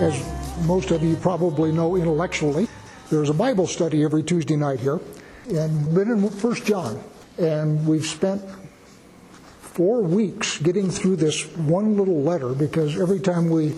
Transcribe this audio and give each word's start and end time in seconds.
as 0.00 0.24
most 0.66 0.90
of 0.90 1.02
you 1.02 1.16
probably 1.16 1.72
know 1.72 1.96
intellectually, 1.96 2.68
there's 3.10 3.30
a 3.30 3.34
Bible 3.34 3.66
study 3.66 4.04
every 4.04 4.22
Tuesday 4.22 4.56
night 4.56 4.80
here, 4.80 5.00
and 5.48 5.86
we've 5.86 5.94
been 5.94 6.10
in 6.10 6.30
First 6.30 6.64
John, 6.64 7.02
and 7.38 7.86
we've 7.86 8.06
spent 8.06 8.42
four 9.60 10.02
weeks 10.02 10.58
getting 10.58 10.90
through 10.90 11.16
this 11.16 11.44
one 11.56 11.96
little 11.96 12.22
letter 12.22 12.50
because 12.50 13.00
every 13.00 13.20
time 13.20 13.48
we 13.48 13.74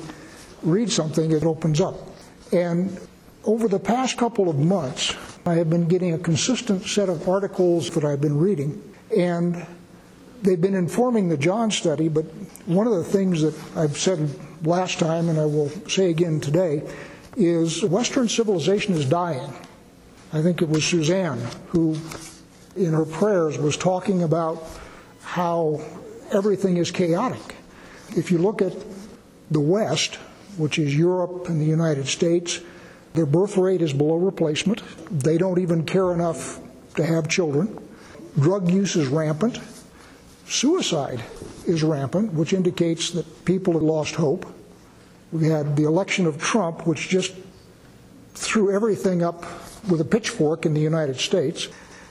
read 0.62 0.91
something, 0.91 1.30
it 1.32 1.45
opens 1.45 1.80
up. 1.80 1.95
And 2.52 2.98
over 3.45 3.69
the 3.69 3.78
past 3.78 4.16
couple 4.16 4.48
of 4.48 4.56
months, 4.56 5.15
I 5.46 5.55
have 5.55 5.69
been 5.69 5.87
getting 5.87 6.15
a 6.15 6.19
consistent 6.19 6.84
set 6.84 7.09
of 7.09 7.28
articles 7.28 7.91
that 7.91 8.05
I've 8.05 8.20
been 8.20 8.38
reading, 8.38 8.83
and 9.16 9.66
they've 10.42 10.60
been 10.60 10.74
informing 10.74 11.28
the 11.28 11.37
John 11.37 11.70
study. 11.70 12.09
But 12.09 12.24
one 12.66 12.87
of 12.87 12.95
the 12.95 13.05
things 13.05 13.42
that 13.42 13.55
I've 13.77 13.98
said 13.98 14.30
last 14.66 14.98
time, 14.98 15.28
and 15.28 15.38
I 15.38 15.46
will 15.46 15.70
say 15.88 16.10
again 16.10 16.41
today, 16.41 16.82
is 17.36 17.82
Western 17.84 18.28
civilization 18.28 18.95
is 18.95 19.05
dying. 19.05 19.52
I 20.32 20.42
think 20.42 20.62
it 20.62 20.68
was 20.68 20.84
Suzanne 20.84 21.41
who, 21.68 21.96
in 22.77 22.92
her 22.92 23.05
prayers, 23.05 23.58
was 23.58 23.77
talking 23.77 24.22
about 24.22 24.62
how 25.22 25.80
everything 26.32 26.77
is 26.77 26.91
chaotic. 26.91 27.56
If 28.16 28.30
you 28.30 28.38
look 28.38 28.62
at 28.62 28.72
the 29.50 29.60
West, 29.60 30.16
which 30.56 30.78
is 30.78 30.96
Europe 30.96 31.48
and 31.48 31.60
the 31.60 31.64
United 31.64 32.06
States, 32.06 32.60
their 33.14 33.27
birth 33.27 33.56
rate 33.56 33.83
is 33.83 33.92
below 33.92 34.16
replacement. 34.16 34.83
They 35.10 35.38
don't 35.38 35.60
even 35.60 35.84
care 35.84 36.12
enough 36.12 36.60
to 36.96 37.05
have 37.05 37.28
children. 37.28 37.78
Drug 38.38 38.70
use 38.70 38.96
is 38.96 39.08
rampant. 39.08 39.60
Suicide 40.46 41.22
is 41.66 41.83
rampant, 41.83 42.33
which 42.33 42.52
indicates 42.52 43.11
that 43.11 43.44
people 43.44 43.74
have 43.74 43.83
lost 43.83 44.14
hope. 44.14 44.46
We 45.34 45.48
had 45.48 45.74
the 45.74 45.82
election 45.82 46.27
of 46.27 46.40
Trump, 46.40 46.86
which 46.86 47.08
just 47.08 47.34
threw 48.34 48.72
everything 48.72 49.24
up 49.24 49.44
with 49.90 50.00
a 50.00 50.04
pitchfork 50.04 50.64
in 50.64 50.74
the 50.74 50.80
United 50.80 51.18
States. 51.18 51.66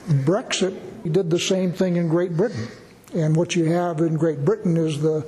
Brexit 0.08 0.78
did 1.10 1.30
the 1.30 1.40
same 1.40 1.72
thing 1.72 1.96
in 1.96 2.10
Great 2.10 2.36
Britain. 2.36 2.68
And 3.16 3.34
what 3.34 3.56
you 3.56 3.64
have 3.72 4.00
in 4.00 4.16
Great 4.16 4.44
Britain 4.44 4.76
is 4.76 5.02
the 5.02 5.26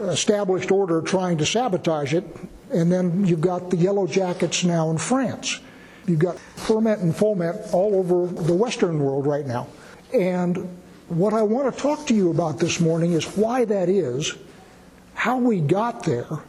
established 0.00 0.72
order 0.72 1.00
trying 1.00 1.38
to 1.38 1.46
sabotage 1.46 2.12
it. 2.12 2.24
And 2.72 2.90
then 2.90 3.24
you've 3.24 3.40
got 3.40 3.70
the 3.70 3.76
yellow 3.76 4.08
jackets 4.08 4.64
now 4.64 4.90
in 4.90 4.98
France. 4.98 5.60
You've 6.08 6.18
got 6.18 6.40
ferment 6.40 7.02
and 7.02 7.14
foment 7.14 7.56
all 7.72 7.94
over 7.94 8.26
the 8.26 8.54
Western 8.54 8.98
world 8.98 9.26
right 9.26 9.46
now. 9.46 9.68
And 10.12 10.76
what 11.06 11.34
I 11.34 11.42
want 11.42 11.72
to 11.72 11.80
talk 11.80 12.04
to 12.08 12.14
you 12.14 12.32
about 12.32 12.58
this 12.58 12.80
morning 12.80 13.12
is 13.12 13.36
why 13.36 13.64
that 13.66 13.88
is, 13.88 14.34
how 15.14 15.38
we 15.38 15.60
got 15.60 16.02
there, 16.02 16.40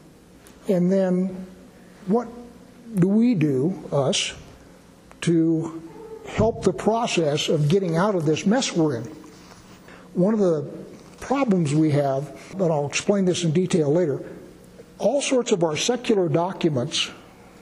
and 0.70 0.92
then 0.92 1.46
what 2.08 2.28
do 2.96 3.08
we 3.08 3.36
do, 3.36 3.88
us, 3.92 4.34
to 5.22 5.82
help 6.28 6.64
the 6.64 6.74
process 6.74 7.50
of 7.50 7.70
getting 7.70 7.98
out 7.98 8.16
of 8.16 8.26
this 8.26 8.46
mess 8.46 8.72
we're 8.72 8.98
in. 8.98 9.04
One 10.14 10.34
of 10.34 10.40
the 10.40 10.70
problems 11.20 11.74
we 11.74 11.92
have, 11.92 12.40
but 12.58 12.72
I'll 12.72 12.88
explain 12.88 13.26
this 13.26 13.44
in 13.44 13.52
detail 13.52 13.92
later, 13.92 14.24
all 14.98 15.22
sorts 15.22 15.52
of 15.52 15.64
our 15.64 15.76
secular 15.76 16.30
documents, 16.30 17.10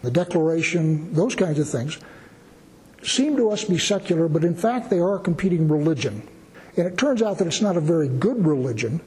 the 0.02 0.12
Declaration, 0.12 1.14
those 1.14 1.36
kinds 1.36 1.60
of 1.60 1.68
things, 1.68 1.98
seem 3.04 3.38
to 3.38 3.50
us 3.52 3.64
to 3.64 3.72
be 3.72 3.78
secular, 3.78 4.28
but 4.28 4.44
in 4.44 4.56
fact 4.56 4.90
they 4.90 5.00
are 5.00 5.16
a 5.16 5.20
competing 5.20 5.68
religion. 5.68 6.28
And 6.76 6.86
it 6.88 6.98
turns 6.98 7.22
out 7.22 7.38
that 7.40 7.48
it's 7.48 7.62
not 7.62 7.78
a 7.78 7.82
very 7.82 8.08
good 8.08 8.46
religion 8.46 9.02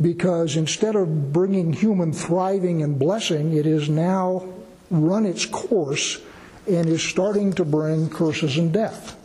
because 0.00 0.56
instead 0.56 0.96
of 0.96 1.32
bringing 1.32 1.72
human 1.72 2.12
thriving 2.12 2.82
and 2.82 2.98
blessing, 2.98 3.56
it 3.56 3.64
has 3.64 3.88
now 3.88 4.46
run 4.90 5.26
its 5.26 5.46
course 5.46 6.20
and 6.66 6.88
is 6.88 7.02
starting 7.02 7.52
to 7.52 7.64
bring 7.64 8.08
curses 8.08 8.56
and 8.56 8.72
death. 8.72 9.16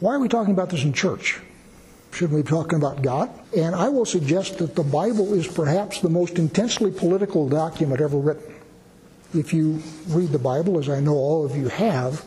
Why 0.00 0.14
are 0.14 0.18
we 0.18 0.28
talking 0.28 0.54
about 0.54 0.70
this 0.70 0.84
in 0.84 0.92
church? 0.92 1.40
Shouldn't 2.12 2.34
we 2.34 2.42
be 2.42 2.48
talking 2.48 2.78
about 2.78 3.02
God? 3.02 3.30
And 3.56 3.74
I 3.74 3.88
will 3.88 4.06
suggest 4.06 4.58
that 4.58 4.74
the 4.74 4.82
Bible 4.82 5.34
is 5.34 5.46
perhaps 5.46 6.00
the 6.00 6.08
most 6.08 6.38
intensely 6.38 6.90
political 6.90 7.48
document 7.48 8.00
ever 8.00 8.16
written. 8.16 8.54
If 9.34 9.52
you 9.52 9.82
read 10.08 10.30
the 10.30 10.38
Bible, 10.38 10.78
as 10.78 10.88
I 10.88 11.00
know 11.00 11.14
all 11.14 11.44
of 11.44 11.56
you 11.56 11.68
have, 11.68 12.24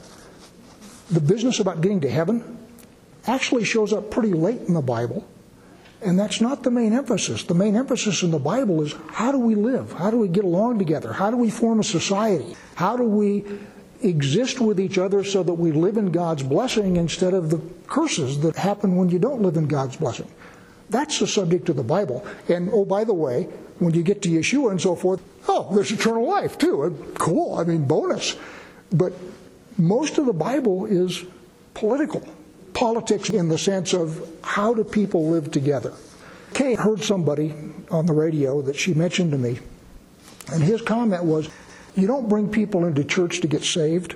the 1.10 1.20
business 1.20 1.60
about 1.60 1.82
getting 1.82 2.02
to 2.02 2.10
heaven 2.10 2.58
actually 3.26 3.64
shows 3.64 3.94
up 3.94 4.12
pretty 4.12 4.34
late 4.34 4.62
in 4.62 4.74
the 4.74 4.82
Bible. 4.82 5.26
And 6.02 6.18
that's 6.18 6.40
not 6.40 6.64
the 6.64 6.72
main 6.72 6.94
emphasis. 6.94 7.44
The 7.44 7.54
main 7.54 7.76
emphasis 7.76 8.24
in 8.24 8.32
the 8.32 8.40
Bible 8.40 8.82
is 8.82 8.96
how 9.12 9.32
do 9.32 9.40
we 9.40 9.56
live? 9.56 9.92
How 9.94 10.10
do 10.12 10.18
we 10.18 10.30
get 10.30 10.46
along 10.46 10.80
together? 10.80 11.12
How 11.12 11.30
do 11.30 11.36
we 11.36 11.50
form 11.50 11.82
a 11.82 11.84
society? 11.84 12.56
How 12.76 12.96
do 12.96 13.04
we 13.04 13.44
exist 14.02 14.60
with 14.60 14.80
each 14.80 14.98
other 14.98 15.24
so 15.24 15.44
that 15.44 15.54
we 15.54 15.72
live 15.72 15.98
in 15.98 16.12
God's 16.12 16.44
blessing 16.44 16.98
instead 16.98 17.34
of 17.34 17.50
the 17.50 17.60
curses 17.88 18.40
that 18.42 18.56
happen 18.56 18.96
when 18.96 19.10
you 19.10 19.20
don't 19.20 19.42
live 19.42 19.58
in 19.58 19.68
God's 19.68 19.98
blessing. 19.98 20.28
That's 20.90 21.20
the 21.20 21.28
subject 21.28 21.70
of 21.70 21.76
the 21.76 21.84
Bible. 21.84 22.26
And 22.48 22.70
oh, 22.72 22.86
by 22.86 23.04
the 23.04 23.14
way, 23.14 23.44
when 23.80 23.94
you 23.94 24.04
get 24.04 24.22
to 24.24 24.30
Yeshua 24.30 24.72
and 24.72 24.82
so 24.82 24.96
forth, 24.96 25.22
oh, 25.48 25.74
there's 25.76 25.92
eternal 25.92 26.28
life 26.28 26.58
too. 26.58 26.84
Uh, 26.84 26.90
cool. 27.16 27.58
I 27.58 27.64
mean, 27.64 27.86
bonus. 27.86 28.36
But 28.92 29.14
most 29.78 30.18
of 30.18 30.26
the 30.26 30.34
Bible 30.34 30.86
is 30.86 31.24
political. 31.74 32.28
Politics 32.80 33.30
in 33.30 33.50
the 33.50 33.58
sense 33.58 33.94
of 33.94 34.26
how 34.42 34.74
do 34.74 34.86
people 34.86 35.28
live 35.30 35.52
together. 35.52 35.92
Kay 36.54 36.76
heard 36.76 37.04
somebody 37.04 37.54
on 37.92 38.06
the 38.06 38.14
radio 38.14 38.62
that 38.62 38.78
she 38.78 38.94
mentioned 38.94 39.32
to 39.34 39.38
me, 39.38 39.60
and 40.54 40.64
his 40.64 40.82
comment 40.82 41.26
was, 41.26 41.50
you 41.96 42.08
don't 42.08 42.30
bring 42.30 42.50
people 42.50 42.86
into 42.86 43.04
church 43.04 43.42
to 43.42 43.48
get 43.48 43.66
saved. 43.66 44.16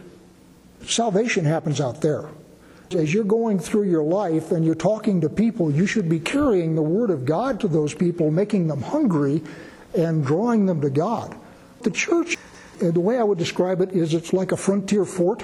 Salvation 0.86 1.44
happens 1.44 1.82
out 1.82 2.00
there. 2.00 2.30
As 2.96 3.14
you're 3.14 3.26
going 3.26 3.60
through 3.60 3.90
your 3.90 4.04
life 4.04 4.54
and 4.54 4.64
you're 4.64 4.76
talking 4.76 5.20
to 5.20 5.30
people, 5.30 5.70
you 5.70 5.86
should 5.86 6.08
be 6.08 6.22
carrying 6.22 6.76
the 6.76 6.82
Word 6.82 7.10
of 7.10 7.26
God 7.26 7.60
to 7.60 7.68
those 7.68 7.94
people, 7.94 8.32
making 8.32 8.68
them 8.68 8.82
hungry 8.82 9.42
and 9.98 10.26
drawing 10.26 10.68
them 10.68 10.80
to 10.82 10.90
God. 10.90 11.36
The 11.82 11.92
church, 11.92 12.38
the 12.80 12.98
way 13.00 13.18
I 13.18 13.24
would 13.24 13.38
describe 13.38 13.82
it, 13.82 13.92
is 13.92 14.14
it's 14.14 14.32
like 14.32 14.54
a 14.54 14.58
frontier 14.58 15.04
fort. 15.04 15.44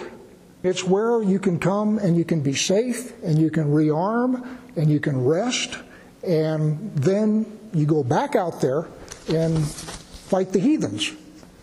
It's 0.61 0.83
where 0.83 1.21
you 1.23 1.39
can 1.39 1.59
come 1.59 1.97
and 1.99 2.17
you 2.17 2.25
can 2.25 2.41
be 2.41 2.53
safe 2.53 3.13
and 3.23 3.39
you 3.39 3.49
can 3.49 3.71
rearm 3.71 4.45
and 4.75 4.89
you 4.89 4.99
can 4.99 5.23
rest 5.23 5.77
and 6.23 6.93
then 6.95 7.59
you 7.73 7.85
go 7.85 8.03
back 8.03 8.35
out 8.35 8.59
there 8.59 8.87
and 9.29 9.65
fight 9.65 10.51
the 10.51 10.59
heathens 10.59 11.13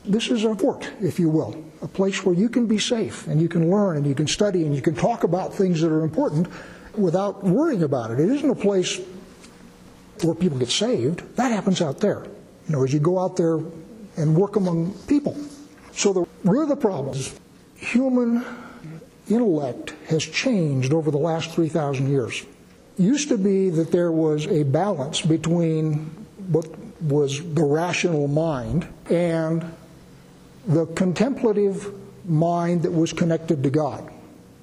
this 0.09 0.31
is 0.31 0.45
a 0.45 0.55
fort, 0.55 0.91
if 1.01 1.19
you 1.19 1.29
will, 1.29 1.65
a 1.83 1.89
place 1.89 2.25
where 2.25 2.35
you 2.35 2.49
can 2.49 2.67
be 2.67 2.79
safe 2.79 3.27
and 3.27 3.41
you 3.41 3.49
can 3.49 3.71
learn 3.71 3.97
and 3.97 4.07
you 4.07 4.15
can 4.15 4.27
study 4.27 4.65
and 4.65 4.75
you 4.75 4.81
can 4.81 4.95
talk 4.95 5.25
about 5.25 5.53
things 5.53 5.81
that 5.81 5.91
are 5.91 6.03
important 6.03 6.49
without 6.97 7.45
worrying 7.45 7.83
about 7.83 8.11
it. 8.11 8.21
It 8.21 8.31
isn't 8.31 8.49
a 8.49 8.55
place 8.55 9.01
where 10.23 10.35
people 10.35 10.59
get 10.59 10.71
saved. 10.71 11.37
That 11.37 11.51
happens 11.51 11.83
out 11.83 11.99
there. 11.99 12.25
You 12.69 12.77
know, 12.77 12.85
as 12.85 12.93
you 12.93 13.01
go 13.01 13.19
out 13.19 13.37
there 13.37 13.59
and 14.17 14.37
work 14.37 14.57
among 14.57 14.93
people. 15.07 15.37
So 15.93 16.13
the 16.13 16.27
root 16.45 16.63
of 16.63 16.69
the 16.69 16.77
problem 16.77 17.17
is 17.17 17.39
human 17.75 18.45
intellect 19.29 19.95
has 20.09 20.23
changed 20.23 20.93
over 20.93 21.11
the 21.11 21.19
last 21.19 21.51
3,000 21.53 22.09
years. 22.09 22.45
Used 22.97 23.29
to 23.29 23.39
be 23.39 23.71
that 23.71 23.93
there 23.93 24.13
was 24.13 24.47
a 24.47 24.63
balance 24.63 25.21
between 25.21 26.11
what 26.49 26.67
was 27.03 27.43
the 27.55 27.65
rational 27.65 28.29
mind 28.29 28.89
and 29.11 29.65
the 30.67 30.87
contemplative 30.87 31.93
mind 32.25 32.83
that 32.83 32.93
was 32.93 33.13
connected 33.13 33.63
to 33.63 33.71
God. 33.71 34.11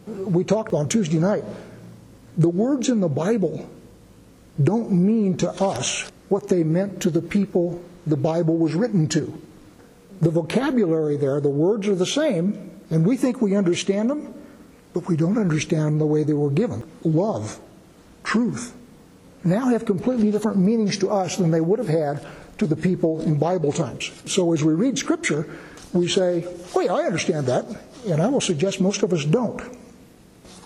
We 0.07 0.43
talked 0.43 0.73
on 0.73 0.89
Tuesday 0.89 1.19
night. 1.19 1.43
The 2.37 2.49
words 2.49 2.89
in 2.89 2.99
the 2.99 3.07
Bible 3.07 3.69
don't 4.61 4.91
mean 4.91 5.37
to 5.37 5.49
us 5.49 6.11
what 6.29 6.47
they 6.47 6.63
meant 6.63 7.01
to 7.01 7.09
the 7.09 7.21
people 7.21 7.81
the 8.05 8.17
Bible 8.17 8.57
was 8.57 8.73
written 8.73 9.07
to. 9.09 9.41
The 10.21 10.29
vocabulary 10.29 11.17
there, 11.17 11.39
the 11.39 11.49
words 11.49 11.87
are 11.87 11.95
the 11.95 12.05
same, 12.05 12.71
and 12.89 13.05
we 13.05 13.17
think 13.17 13.41
we 13.41 13.55
understand 13.55 14.09
them, 14.09 14.33
but 14.93 15.07
we 15.07 15.15
don't 15.15 15.37
understand 15.37 15.99
the 15.99 16.05
way 16.05 16.23
they 16.23 16.33
were 16.33 16.51
given. 16.51 16.83
Love, 17.03 17.59
truth, 18.23 18.73
now 19.43 19.65
have 19.69 19.85
completely 19.85 20.31
different 20.31 20.57
meanings 20.57 20.97
to 20.97 21.09
us 21.09 21.37
than 21.37 21.51
they 21.51 21.61
would 21.61 21.79
have 21.79 21.89
had 21.89 22.25
to 22.59 22.67
the 22.67 22.75
people 22.75 23.21
in 23.21 23.37
Bible 23.37 23.71
times. 23.71 24.11
So 24.25 24.53
as 24.53 24.63
we 24.63 24.73
read 24.73 24.97
Scripture, 24.97 25.49
we 25.91 26.07
say, 26.07 26.47
wait, 26.75 26.89
I 26.89 27.03
understand 27.03 27.47
that. 27.47 27.65
And 28.07 28.21
I 28.21 28.27
will 28.27 28.41
suggest 28.41 28.79
most 28.79 29.03
of 29.03 29.13
us 29.13 29.25
don't. 29.25 29.61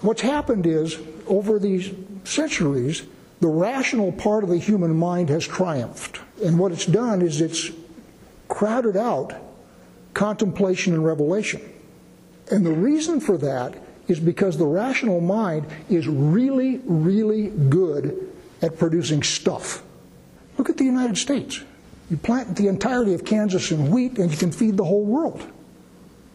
What's 0.01 0.21
happened 0.21 0.65
is, 0.67 0.97
over 1.27 1.59
these 1.59 1.91
centuries, 2.23 3.03
the 3.39 3.47
rational 3.47 4.11
part 4.11 4.43
of 4.43 4.49
the 4.49 4.57
human 4.57 4.95
mind 4.95 5.29
has 5.29 5.47
triumphed. 5.47 6.19
And 6.43 6.59
what 6.59 6.71
it's 6.71 6.85
done 6.85 7.21
is 7.21 7.41
it's 7.41 7.71
crowded 8.47 8.95
out 8.95 9.33
contemplation 10.13 10.93
and 10.93 11.05
revelation. 11.05 11.61
And 12.51 12.65
the 12.65 12.71
reason 12.71 13.19
for 13.19 13.37
that 13.37 13.75
is 14.07 14.19
because 14.19 14.57
the 14.57 14.65
rational 14.65 15.21
mind 15.21 15.65
is 15.89 16.07
really, 16.07 16.81
really 16.85 17.47
good 17.49 18.31
at 18.61 18.77
producing 18.77 19.23
stuff. 19.23 19.83
Look 20.57 20.69
at 20.69 20.77
the 20.77 20.85
United 20.85 21.17
States. 21.17 21.63
You 22.09 22.17
plant 22.17 22.55
the 22.55 22.67
entirety 22.67 23.13
of 23.13 23.25
Kansas 23.25 23.71
in 23.71 23.91
wheat 23.91 24.17
and 24.17 24.31
you 24.31 24.37
can 24.37 24.51
feed 24.51 24.77
the 24.77 24.85
whole 24.85 25.03
world. 25.03 25.45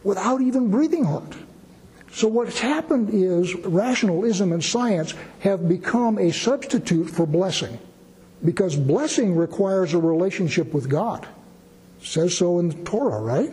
without 0.03 0.41
even 0.41 0.69
breathing 0.69 1.05
hard. 1.05 1.35
So 2.11 2.27
what's 2.27 2.59
happened 2.59 3.09
is 3.11 3.55
rationalism 3.55 4.51
and 4.51 4.63
science 4.63 5.15
have 5.39 5.67
become 5.67 6.19
a 6.19 6.31
substitute 6.31 7.09
for 7.09 7.25
blessing. 7.25 7.79
Because 8.45 8.75
blessing 8.75 9.35
requires 9.35 9.93
a 9.93 9.97
relationship 9.97 10.73
with 10.73 10.89
God. 10.89 11.25
It 12.01 12.05
says 12.05 12.37
so 12.37 12.59
in 12.59 12.69
the 12.69 12.83
Torah, 12.83 13.21
right? 13.21 13.51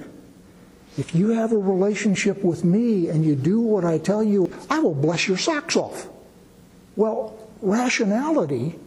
If 0.98 1.14
you 1.14 1.30
have 1.30 1.52
a 1.52 1.58
relationship 1.58 2.42
with 2.42 2.64
me 2.64 3.08
and 3.08 3.24
you 3.24 3.34
do 3.34 3.60
what 3.60 3.84
I 3.84 3.98
tell 3.98 4.22
you, 4.22 4.52
I 4.68 4.80
will 4.80 4.94
bless 4.94 5.28
your 5.28 5.38
socks 5.38 5.76
off. 5.76 6.08
Well, 6.96 7.38
rationality 7.62 8.78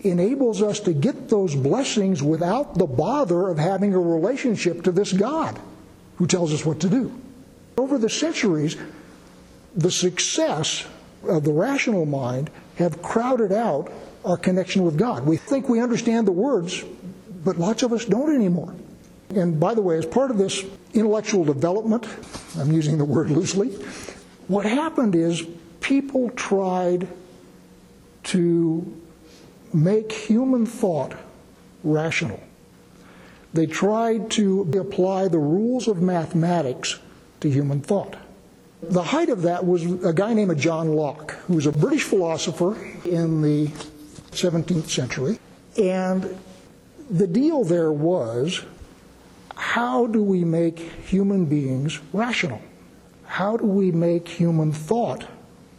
enables 0.00 0.62
us 0.62 0.80
to 0.80 0.92
get 0.92 1.28
those 1.28 1.54
blessings 1.54 2.22
without 2.22 2.76
the 2.76 2.86
bother 2.86 3.48
of 3.48 3.58
having 3.58 3.94
a 3.94 4.00
relationship 4.00 4.82
to 4.84 4.92
this 4.92 5.12
God 5.12 5.58
who 6.16 6.26
tells 6.26 6.52
us 6.52 6.64
what 6.64 6.80
to 6.80 6.88
do. 6.88 7.12
Over 7.78 7.98
the 7.98 8.10
centuries, 8.10 8.76
the 9.74 9.90
success 9.90 10.86
of 11.28 11.44
the 11.44 11.52
rational 11.52 12.06
mind 12.06 12.50
have 12.76 13.02
crowded 13.02 13.52
out 13.52 13.92
our 14.24 14.36
connection 14.36 14.84
with 14.84 14.98
God. 14.98 15.24
We 15.24 15.36
think 15.36 15.68
we 15.68 15.80
understand 15.80 16.26
the 16.26 16.32
words, 16.32 16.84
but 17.44 17.58
lots 17.58 17.82
of 17.82 17.92
us 17.92 18.04
don't 18.04 18.34
anymore. 18.34 18.74
And 19.30 19.58
by 19.60 19.74
the 19.74 19.82
way, 19.82 19.98
as 19.98 20.06
part 20.06 20.30
of 20.30 20.38
this 20.38 20.64
intellectual 20.96 21.44
development, 21.44 22.06
I'm 22.58 22.72
using 22.72 22.98
the 22.98 23.04
word 23.04 23.30
loosely, 23.30 23.68
what 24.48 24.64
happened 24.64 25.14
is 25.14 25.44
people 25.80 26.30
tried 26.30 27.08
to 28.24 29.00
make 29.72 30.10
human 30.12 30.66
thought 30.66 31.14
rational. 31.84 32.40
They 33.52 33.66
tried 33.66 34.30
to 34.32 34.70
apply 34.78 35.28
the 35.28 35.38
rules 35.38 35.88
of 35.88 36.02
mathematics 36.02 36.98
to 37.40 37.50
human 37.50 37.80
thought. 37.80 38.16
The 38.82 39.02
height 39.02 39.30
of 39.30 39.42
that 39.42 39.64
was 39.64 39.84
a 40.04 40.12
guy 40.12 40.34
named 40.34 40.58
John 40.58 40.92
Locke, 40.92 41.32
who 41.46 41.54
was 41.54 41.66
a 41.66 41.72
British 41.72 42.02
philosopher 42.02 42.76
in 43.04 43.42
the 43.42 43.68
17th 44.32 44.88
century. 44.88 45.38
And 45.78 46.36
the 47.10 47.26
deal 47.26 47.64
there 47.64 47.92
was 47.92 48.62
how 49.56 50.06
do 50.06 50.22
we 50.22 50.44
make 50.44 50.78
human 50.78 51.46
beings 51.46 51.98
rational? 52.12 52.60
How 53.24 53.56
do 53.56 53.64
we 53.64 53.90
make 53.90 54.28
human 54.28 54.70
thought 54.70 55.24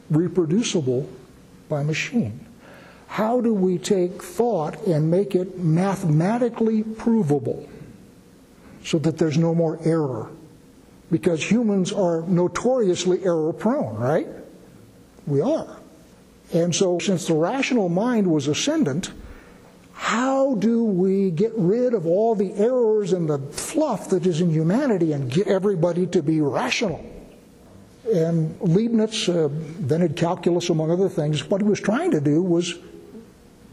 reproducible 0.09 1.07
by 1.69 1.83
machine? 1.83 2.45
How 3.07 3.39
do 3.39 3.53
we 3.53 3.77
take 3.77 4.21
thought 4.21 4.81
and 4.85 5.09
make 5.09 5.35
it 5.35 5.57
mathematically 5.59 6.83
provable 6.83 7.69
so 8.83 8.97
that 8.99 9.17
there's 9.17 9.37
no 9.37 9.55
more 9.55 9.79
error? 9.83 10.29
Because 11.09 11.49
humans 11.49 11.93
are 11.93 12.21
notoriously 12.23 13.23
error 13.23 13.53
prone, 13.53 13.95
right? 13.95 14.27
We 15.25 15.41
are. 15.41 15.77
And 16.53 16.75
so, 16.75 16.99
since 16.99 17.27
the 17.27 17.33
rational 17.33 17.89
mind 17.89 18.27
was 18.27 18.47
ascendant, 18.47 19.11
how 19.97 20.53
do 20.55 20.83
we 20.83 21.31
get 21.31 21.51
rid 21.55 21.95
of 21.95 22.05
all 22.05 22.35
the 22.35 22.53
errors 22.53 23.13
and 23.13 23.27
the 23.27 23.39
fluff 23.51 24.09
that 24.11 24.27
is 24.27 24.41
in 24.41 24.51
humanity 24.51 25.11
and 25.11 25.29
get 25.29 25.47
everybody 25.47 26.05
to 26.05 26.21
be 26.21 26.39
rational? 26.39 27.03
And 28.13 28.55
Leibniz 28.61 29.27
uh, 29.27 29.45
invented 29.45 30.15
calculus, 30.15 30.69
among 30.69 30.91
other 30.91 31.09
things. 31.09 31.49
What 31.49 31.61
he 31.61 31.67
was 31.67 31.81
trying 31.81 32.11
to 32.11 32.21
do 32.21 32.43
was 32.43 32.75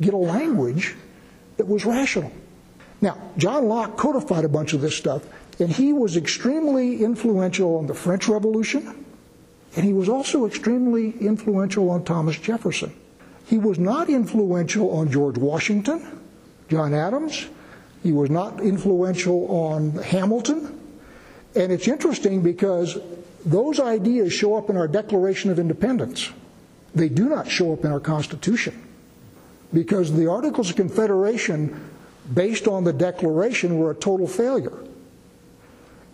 get 0.01 0.15
a 0.15 0.17
language 0.17 0.97
that 1.59 1.69
was 1.69 1.85
rational. 1.85 2.33
Now, 3.03 3.19
John 3.37 3.69
Locke 3.69 3.99
codified 3.99 4.47
a 4.47 4.49
bunch 4.49 4.73
of 4.73 4.81
this 4.81 4.97
stuff, 4.97 5.23
and 5.61 5.71
he 5.71 5.93
was 5.93 6.17
extremely 6.17 7.05
influential 7.05 7.77
on 7.77 7.87
the 7.87 7.95
French 7.95 8.29
Revolution, 8.29 9.05
and 9.77 9.85
he 9.85 9.93
was 9.93 10.09
also 10.09 10.47
extremely 10.47 11.11
influential 11.19 11.91
on 11.91 12.03
Thomas 12.03 12.39
Jefferson. 12.39 12.95
He 13.47 13.59
was 13.59 13.79
not 13.79 14.09
influential 14.09 14.91
on 14.91 15.11
George 15.11 15.37
Washington, 15.37 16.21
John 16.69 16.95
Adams. 16.95 17.47
He 18.03 18.13
was 18.13 18.31
not 18.31 18.61
influential 18.61 19.47
on 19.49 19.93
Hamilton. 19.93 20.81
And 21.55 21.73
it's 21.73 21.89
interesting 21.89 22.43
because 22.43 22.99
those 23.45 23.79
ideas 23.81 24.33
show 24.33 24.57
up 24.57 24.71
in 24.71 24.77
our 24.77 24.89
Declaration 24.89 25.51
of 25.51 25.59
Independence. 25.59 26.31
They 26.95 27.09
do 27.09 27.29
not 27.29 27.49
show 27.49 27.73
up 27.73 27.85
in 27.85 27.93
our 27.93 28.01
Constitution 28.01 28.81
because 29.73 30.13
the 30.13 30.31
Articles 30.31 30.71
of 30.71 30.77
Confederation, 30.77 31.91
based 32.33 32.69
on 32.69 32.85
the 32.85 32.93
Declaration, 32.93 33.79
were 33.79 33.91
a 33.91 33.95
total 33.95 34.27
failure. 34.27 34.79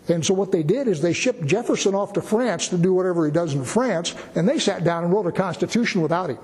And 0.07 0.25
so 0.25 0.33
what 0.33 0.51
they 0.51 0.63
did 0.63 0.87
is 0.87 1.01
they 1.01 1.13
shipped 1.13 1.45
Jefferson 1.45 1.93
off 1.93 2.13
to 2.13 2.21
France 2.21 2.67
to 2.69 2.77
do 2.77 2.93
whatever 2.93 3.25
he 3.25 3.31
does 3.31 3.53
in 3.53 3.63
France, 3.63 4.15
and 4.35 4.49
they 4.49 4.57
sat 4.57 4.83
down 4.83 5.03
and 5.03 5.13
wrote 5.13 5.27
a 5.27 5.31
constitution 5.31 6.01
without 6.01 6.31
him. 6.31 6.39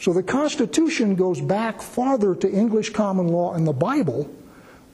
So 0.00 0.12
the 0.12 0.22
Constitution 0.22 1.14
goes 1.16 1.40
back 1.40 1.82
farther 1.82 2.34
to 2.36 2.50
English 2.50 2.90
common 2.90 3.28
law 3.28 3.54
and 3.54 3.66
the 3.66 3.72
Bible, 3.72 4.30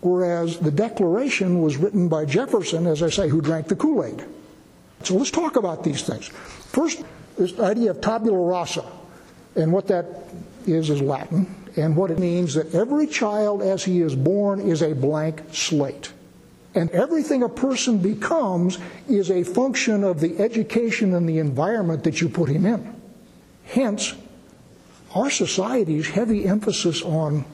whereas 0.01 0.59
the 0.59 0.71
Declaration 0.71 1.61
was 1.61 1.77
written 1.77 2.09
by 2.09 2.25
Jefferson, 2.25 2.87
as 2.87 3.03
I 3.03 3.11
say, 3.11 3.29
who 3.29 3.41
drank 3.43 3.69
the 3.69 3.77
Kool 3.77 4.05
Aid. 4.05 4.25
So 5.03 5.17
let's 5.17 5.31
talk 5.31 5.57
about 5.57 5.85
these 5.85 6.03
things. 6.03 6.29
First, 6.29 7.05
this 7.37 7.59
idea 7.59 7.91
of 7.91 8.01
tabula 8.01 8.39
rasa, 8.39 8.85
and 9.57 9.73
what 9.73 9.87
that 9.89 10.07
is 10.67 10.89
is 10.89 11.03
Latin, 11.03 11.55
and 11.77 11.97
what 11.97 12.11
it 12.11 12.19
means 12.19 12.55
that 12.55 12.75
every 12.75 13.07
child 13.07 13.61
as 13.61 13.85
he 13.85 14.01
is 14.01 14.15
born 14.15 14.61
is 14.61 14.83
a 14.83 14.95
blank 14.95 15.43
slate. 15.53 16.13
And 16.75 16.91
everything 16.91 17.43
a 17.43 17.49
person 17.49 17.99
becomes 17.99 18.79
is 19.09 19.31
a 19.31 19.45
function 19.45 20.03
of 20.03 20.21
the 20.21 20.39
education 20.39 21.15
and 21.15 21.29
the 21.29 21.39
environment 21.39 22.05
that 22.05 22.21
you 22.21 22.29
put 22.29 22.49
him 22.49 22.67
in. 22.67 22.95
Hence, 23.65 24.15
our 25.15 25.31
society's 25.31 26.09
heavy 26.09 26.45
emphasis 26.47 27.03
on 27.03 27.45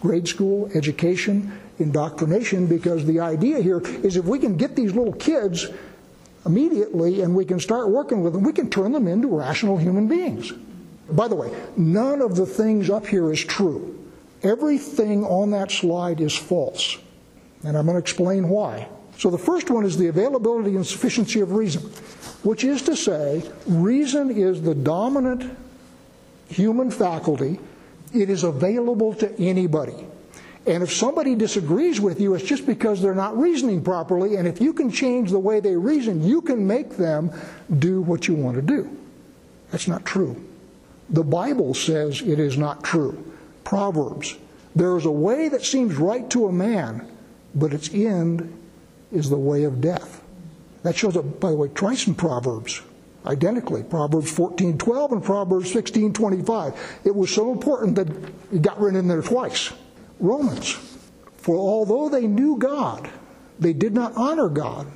grade 0.00 0.28
school 0.28 0.70
education, 0.74 1.52
indoctrination, 1.78 2.66
because 2.66 3.04
the 3.04 3.20
idea 3.20 3.60
here 3.60 3.80
is 3.80 4.16
if 4.16 4.24
we 4.24 4.38
can 4.38 4.56
get 4.56 4.76
these 4.76 4.94
little 4.94 5.12
kids 5.14 5.66
immediately 6.46 7.20
and 7.20 7.34
we 7.34 7.44
can 7.44 7.60
start 7.60 7.88
working 7.88 8.22
with 8.22 8.32
them, 8.32 8.42
we 8.42 8.52
can 8.52 8.70
turn 8.70 8.92
them 8.92 9.06
into 9.06 9.28
rational 9.28 9.76
human 9.76 10.08
beings. 10.08 10.52
By 11.10 11.28
the 11.28 11.34
way, 11.34 11.52
none 11.76 12.22
of 12.22 12.36
the 12.36 12.46
things 12.46 12.88
up 12.88 13.06
here 13.06 13.32
is 13.32 13.44
true. 13.44 13.98
Everything 14.42 15.24
on 15.24 15.50
that 15.50 15.70
slide 15.70 16.20
is 16.20 16.34
false. 16.34 16.96
And 17.64 17.76
I'm 17.76 17.84
going 17.84 17.96
to 17.96 18.00
explain 18.00 18.48
why. 18.48 18.88
So 19.18 19.28
the 19.28 19.36
first 19.36 19.68
one 19.68 19.84
is 19.84 19.98
the 19.98 20.06
availability 20.06 20.76
and 20.76 20.86
sufficiency 20.86 21.40
of 21.40 21.52
reason, 21.52 21.82
which 22.42 22.64
is 22.64 22.80
to 22.82 22.96
say, 22.96 23.42
reason 23.66 24.30
is 24.30 24.62
the 24.62 24.74
dominant 24.74 25.54
human 26.50 26.90
faculty, 26.90 27.58
it 28.12 28.28
is 28.28 28.42
available 28.44 29.14
to 29.14 29.38
anybody. 29.40 30.06
And 30.66 30.82
if 30.82 30.92
somebody 30.92 31.34
disagrees 31.34 32.00
with 32.00 32.20
you, 32.20 32.34
it's 32.34 32.44
just 32.44 32.66
because 32.66 33.00
they're 33.00 33.14
not 33.14 33.38
reasoning 33.38 33.82
properly. 33.82 34.36
And 34.36 34.46
if 34.46 34.60
you 34.60 34.74
can 34.74 34.90
change 34.90 35.30
the 35.30 35.38
way 35.38 35.60
they 35.60 35.76
reason, 35.76 36.22
you 36.22 36.42
can 36.42 36.66
make 36.66 36.96
them 36.96 37.32
do 37.78 38.02
what 38.02 38.28
you 38.28 38.34
want 38.34 38.56
to 38.56 38.62
do. 38.62 38.96
That's 39.70 39.88
not 39.88 40.04
true. 40.04 40.44
The 41.08 41.24
Bible 41.24 41.72
says 41.72 42.20
it 42.20 42.38
is 42.38 42.58
not 42.58 42.84
true. 42.84 43.32
Proverbs. 43.64 44.36
There 44.76 44.96
is 44.96 45.06
a 45.06 45.10
way 45.10 45.48
that 45.48 45.64
seems 45.64 45.96
right 45.96 46.28
to 46.30 46.46
a 46.46 46.52
man, 46.52 47.08
but 47.54 47.72
its 47.72 47.92
end 47.92 48.56
is 49.10 49.30
the 49.30 49.36
way 49.36 49.64
of 49.64 49.80
death. 49.80 50.22
That 50.82 50.96
shows 50.96 51.16
up, 51.16 51.40
by 51.40 51.50
the 51.50 51.56
way, 51.56 51.68
twice 51.68 52.06
in 52.06 52.14
Proverbs 52.14 52.82
identically 53.26 53.82
proverbs 53.82 54.30
14:12 54.32 55.12
and 55.12 55.22
proverbs 55.22 55.72
16:25 55.72 56.74
it 57.04 57.14
was 57.14 57.30
so 57.30 57.52
important 57.52 57.96
that 57.96 58.08
it 58.52 58.62
got 58.62 58.80
written 58.80 58.98
in 58.98 59.08
there 59.08 59.22
twice. 59.22 59.72
Romans 60.18 60.76
for 61.36 61.56
although 61.56 62.08
they 62.08 62.26
knew 62.26 62.56
god 62.56 63.08
they 63.58 63.72
did 63.72 63.94
not 63.94 64.16
honor 64.16 64.48
god 64.48 64.86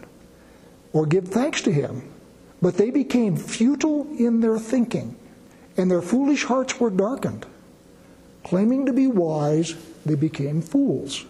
or 0.92 1.06
give 1.06 1.28
thanks 1.28 1.62
to 1.62 1.72
him 1.72 2.02
but 2.62 2.76
they 2.76 2.90
became 2.90 3.36
futile 3.36 4.06
in 4.18 4.40
their 4.40 4.58
thinking 4.58 5.16
and 5.76 5.90
their 5.90 6.02
foolish 6.02 6.44
hearts 6.44 6.78
were 6.78 6.90
darkened. 6.90 7.44
Claiming 8.44 8.86
to 8.86 8.92
be 8.92 9.06
wise 9.06 9.74
they 10.06 10.14
became 10.14 10.62
fools 10.62 11.24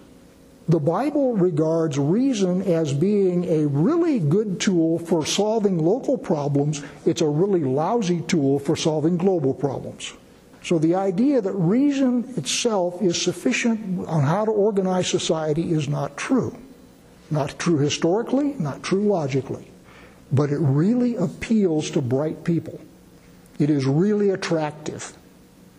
the 0.66 0.80
Bible 0.80 1.34
regards 1.34 1.98
reason 1.98 2.62
as 2.62 2.92
being 2.94 3.44
a 3.44 3.66
really 3.66 4.18
good 4.18 4.60
tool 4.60 4.98
for 4.98 5.26
solving 5.26 5.78
local 5.78 6.16
problems. 6.16 6.82
It's 7.04 7.20
a 7.20 7.28
really 7.28 7.62
lousy 7.62 8.22
tool 8.22 8.58
for 8.58 8.74
solving 8.74 9.18
global 9.18 9.52
problems. 9.52 10.14
So 10.62 10.78
the 10.78 10.94
idea 10.94 11.42
that 11.42 11.52
reason 11.52 12.24
itself 12.38 13.02
is 13.02 13.20
sufficient 13.20 14.08
on 14.08 14.22
how 14.22 14.46
to 14.46 14.50
organize 14.50 15.06
society 15.06 15.72
is 15.72 15.86
not 15.86 16.16
true. 16.16 16.56
Not 17.30 17.58
true 17.58 17.76
historically, 17.76 18.54
not 18.58 18.82
true 18.82 19.02
logically. 19.02 19.70
But 20.32 20.50
it 20.50 20.58
really 20.58 21.16
appeals 21.16 21.90
to 21.90 22.00
bright 22.00 22.42
people. 22.44 22.80
It 23.58 23.68
is 23.68 23.84
really 23.84 24.30
attractive. 24.30 25.12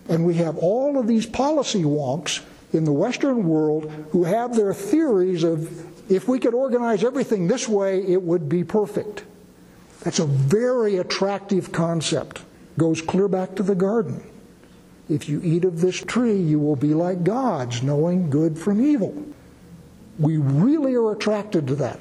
And 0.07 0.23
we 0.23 0.35
have 0.35 0.57
all 0.57 0.99
of 0.99 1.07
these 1.07 1.25
policy 1.25 1.83
wonks 1.83 2.43
in 2.75 2.83
the 2.83 2.93
Western 2.93 3.47
world 3.47 3.91
who 4.11 4.23
have 4.23 4.55
their 4.55 4.73
theories 4.73 5.43
of 5.43 5.85
If 6.07 6.27
we 6.27 6.39
could 6.39 6.53
organize 6.53 7.03
everything 7.03 7.47
this 7.47 7.67
way, 7.67 8.03
it 8.05 8.21
would 8.21 8.47
be 8.47 8.63
perfect. 8.63 9.23
That's 10.01 10.19
a 10.19 10.25
very 10.25 10.97
attractive 10.97 11.71
concept. 11.71 12.43
Goes 12.77 13.01
clear 13.01 13.27
back 13.27 13.55
to 13.55 13.63
the 13.63 13.75
garden. 13.75 14.23
If 15.09 15.29
you 15.29 15.41
eat 15.43 15.65
of 15.65 15.81
this 15.81 15.95
tree, 15.95 16.37
you 16.37 16.59
will 16.59 16.75
be 16.75 16.93
like 16.93 17.23
gods, 17.23 17.81
knowing 17.81 18.29
good 18.29 18.57
from 18.57 18.81
evil. 18.81 19.15
We 20.19 20.37
really 20.37 20.95
are 20.95 21.11
attracted 21.11 21.67
to 21.67 21.75
that, 21.75 21.99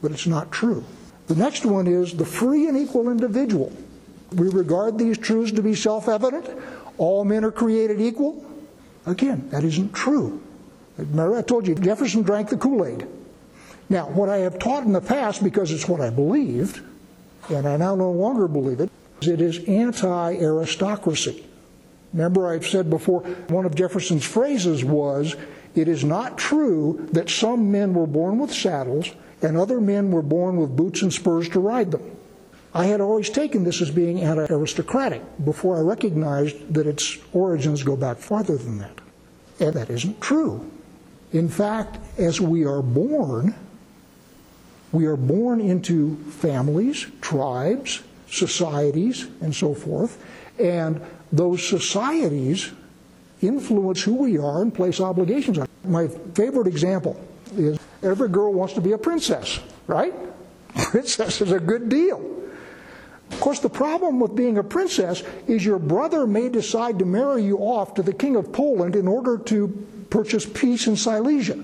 but 0.00 0.10
it's 0.10 0.26
not 0.26 0.50
true. 0.50 0.84
The 1.28 1.36
next 1.36 1.64
one 1.64 1.86
is 1.86 2.14
the 2.14 2.24
free 2.24 2.68
and 2.68 2.76
equal 2.76 3.10
individual. 3.10 3.72
We 4.32 4.48
regard 4.48 4.98
these 4.98 5.18
truths 5.18 5.52
to 5.52 5.62
be 5.62 5.74
self 5.74 6.08
evident. 6.08 6.50
All 6.98 7.24
men 7.24 7.44
are 7.44 7.52
created 7.52 8.00
equal. 8.00 8.44
Again, 9.06 9.48
that 9.50 9.64
isn't 9.64 9.92
true. 9.92 10.42
Remember, 10.96 11.36
I 11.36 11.42
told 11.42 11.66
you 11.66 11.74
Jefferson 11.74 12.22
drank 12.22 12.50
the 12.50 12.56
Kool 12.56 12.84
Aid. 12.84 13.06
Now, 13.88 14.08
what 14.08 14.28
I 14.28 14.38
have 14.38 14.58
taught 14.58 14.84
in 14.84 14.92
the 14.92 15.00
past, 15.00 15.42
because 15.42 15.70
it's 15.70 15.88
what 15.88 16.00
I 16.00 16.10
believed, 16.10 16.80
and 17.50 17.66
I 17.66 17.76
now 17.76 17.94
no 17.94 18.10
longer 18.10 18.46
believe 18.48 18.80
it, 18.80 18.90
is 19.20 19.28
it 19.28 19.40
is 19.40 19.64
anti 19.66 20.36
aristocracy. 20.36 21.44
Remember, 22.12 22.48
I've 22.48 22.66
said 22.66 22.90
before, 22.90 23.20
one 23.48 23.64
of 23.64 23.74
Jefferson's 23.74 24.24
phrases 24.24 24.84
was, 24.84 25.34
It 25.74 25.88
is 25.88 26.04
not 26.04 26.38
true 26.38 27.08
that 27.12 27.30
some 27.30 27.72
men 27.72 27.94
were 27.94 28.06
born 28.06 28.38
with 28.38 28.52
saddles 28.52 29.10
and 29.40 29.56
other 29.56 29.80
men 29.80 30.10
were 30.10 30.22
born 30.22 30.56
with 30.56 30.76
boots 30.76 31.02
and 31.02 31.12
spurs 31.12 31.48
to 31.50 31.60
ride 31.60 31.90
them. 31.90 32.02
I 32.74 32.86
had 32.86 33.00
always 33.00 33.28
taken 33.28 33.64
this 33.64 33.82
as 33.82 33.90
being 33.90 34.20
anti 34.20 34.46
aristocratic 34.52 35.22
before 35.44 35.76
I 35.76 35.80
recognized 35.80 36.72
that 36.72 36.86
its 36.86 37.18
origins 37.32 37.82
go 37.82 37.96
back 37.96 38.18
farther 38.18 38.56
than 38.56 38.78
that. 38.78 39.00
And 39.60 39.74
that 39.74 39.90
isn't 39.90 40.20
true. 40.20 40.70
In 41.32 41.48
fact, 41.48 41.98
as 42.18 42.40
we 42.40 42.64
are 42.64 42.82
born, 42.82 43.54
we 44.90 45.06
are 45.06 45.16
born 45.16 45.60
into 45.60 46.16
families, 46.30 47.06
tribes, 47.20 48.02
societies, 48.28 49.28
and 49.40 49.54
so 49.54 49.74
forth, 49.74 50.22
and 50.58 51.00
those 51.30 51.66
societies 51.66 52.72
influence 53.40 54.02
who 54.02 54.14
we 54.14 54.38
are 54.38 54.62
and 54.62 54.74
place 54.74 55.00
obligations 55.00 55.58
on. 55.58 55.68
My 55.84 56.08
favorite 56.34 56.66
example 56.66 57.20
is 57.56 57.78
every 58.02 58.28
girl 58.28 58.52
wants 58.52 58.74
to 58.74 58.80
be 58.80 58.92
a 58.92 58.98
princess, 58.98 59.60
right? 59.86 60.14
Princess 60.74 61.40
is 61.40 61.52
a 61.52 61.60
good 61.60 61.88
deal. 61.88 62.41
Of 63.32 63.40
course, 63.40 63.60
the 63.60 63.70
problem 63.70 64.20
with 64.20 64.36
being 64.36 64.58
a 64.58 64.62
princess 64.62 65.22
is 65.48 65.64
your 65.64 65.78
brother 65.78 66.26
may 66.26 66.48
decide 66.48 66.98
to 66.98 67.04
marry 67.04 67.42
you 67.42 67.58
off 67.58 67.94
to 67.94 68.02
the 68.02 68.12
king 68.12 68.36
of 68.36 68.52
Poland 68.52 68.94
in 68.94 69.08
order 69.08 69.38
to 69.38 69.68
purchase 70.10 70.46
peace 70.46 70.86
in 70.86 70.96
Silesia. 70.96 71.62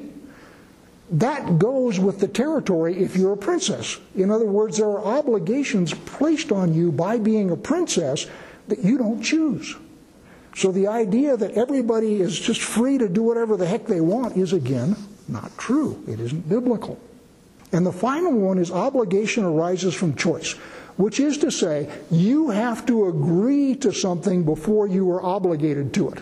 That 1.10 1.58
goes 1.58 1.98
with 1.98 2.20
the 2.20 2.28
territory 2.28 2.98
if 2.98 3.16
you're 3.16 3.32
a 3.32 3.36
princess. 3.36 3.98
In 4.14 4.30
other 4.30 4.44
words, 4.46 4.78
there 4.78 4.88
are 4.88 5.18
obligations 5.18 5.94
placed 5.94 6.52
on 6.52 6.74
you 6.74 6.92
by 6.92 7.18
being 7.18 7.50
a 7.50 7.56
princess 7.56 8.26
that 8.68 8.80
you 8.80 8.98
don't 8.98 9.22
choose. 9.22 9.76
So 10.56 10.72
the 10.72 10.88
idea 10.88 11.36
that 11.36 11.52
everybody 11.52 12.20
is 12.20 12.38
just 12.38 12.60
free 12.60 12.98
to 12.98 13.08
do 13.08 13.22
whatever 13.22 13.56
the 13.56 13.66
heck 13.66 13.86
they 13.86 14.00
want 14.00 14.36
is, 14.36 14.52
again, 14.52 14.96
not 15.28 15.56
true. 15.56 16.02
It 16.08 16.20
isn't 16.20 16.48
biblical. 16.48 16.98
And 17.72 17.86
the 17.86 17.92
final 17.92 18.32
one 18.32 18.58
is 18.58 18.70
obligation 18.70 19.44
arises 19.44 19.94
from 19.94 20.14
choice, 20.14 20.56
which 20.98 21.20
is 21.20 21.38
to 21.38 21.50
say, 21.50 21.88
you 22.10 22.50
have 22.50 22.84
to 22.84 23.06
agree 23.06 23.74
to 23.76 23.92
something 23.92 24.44
before 24.44 24.88
you 24.88 25.10
are 25.10 25.22
obligated 25.22 25.94
to 25.94 26.10
it. 26.10 26.18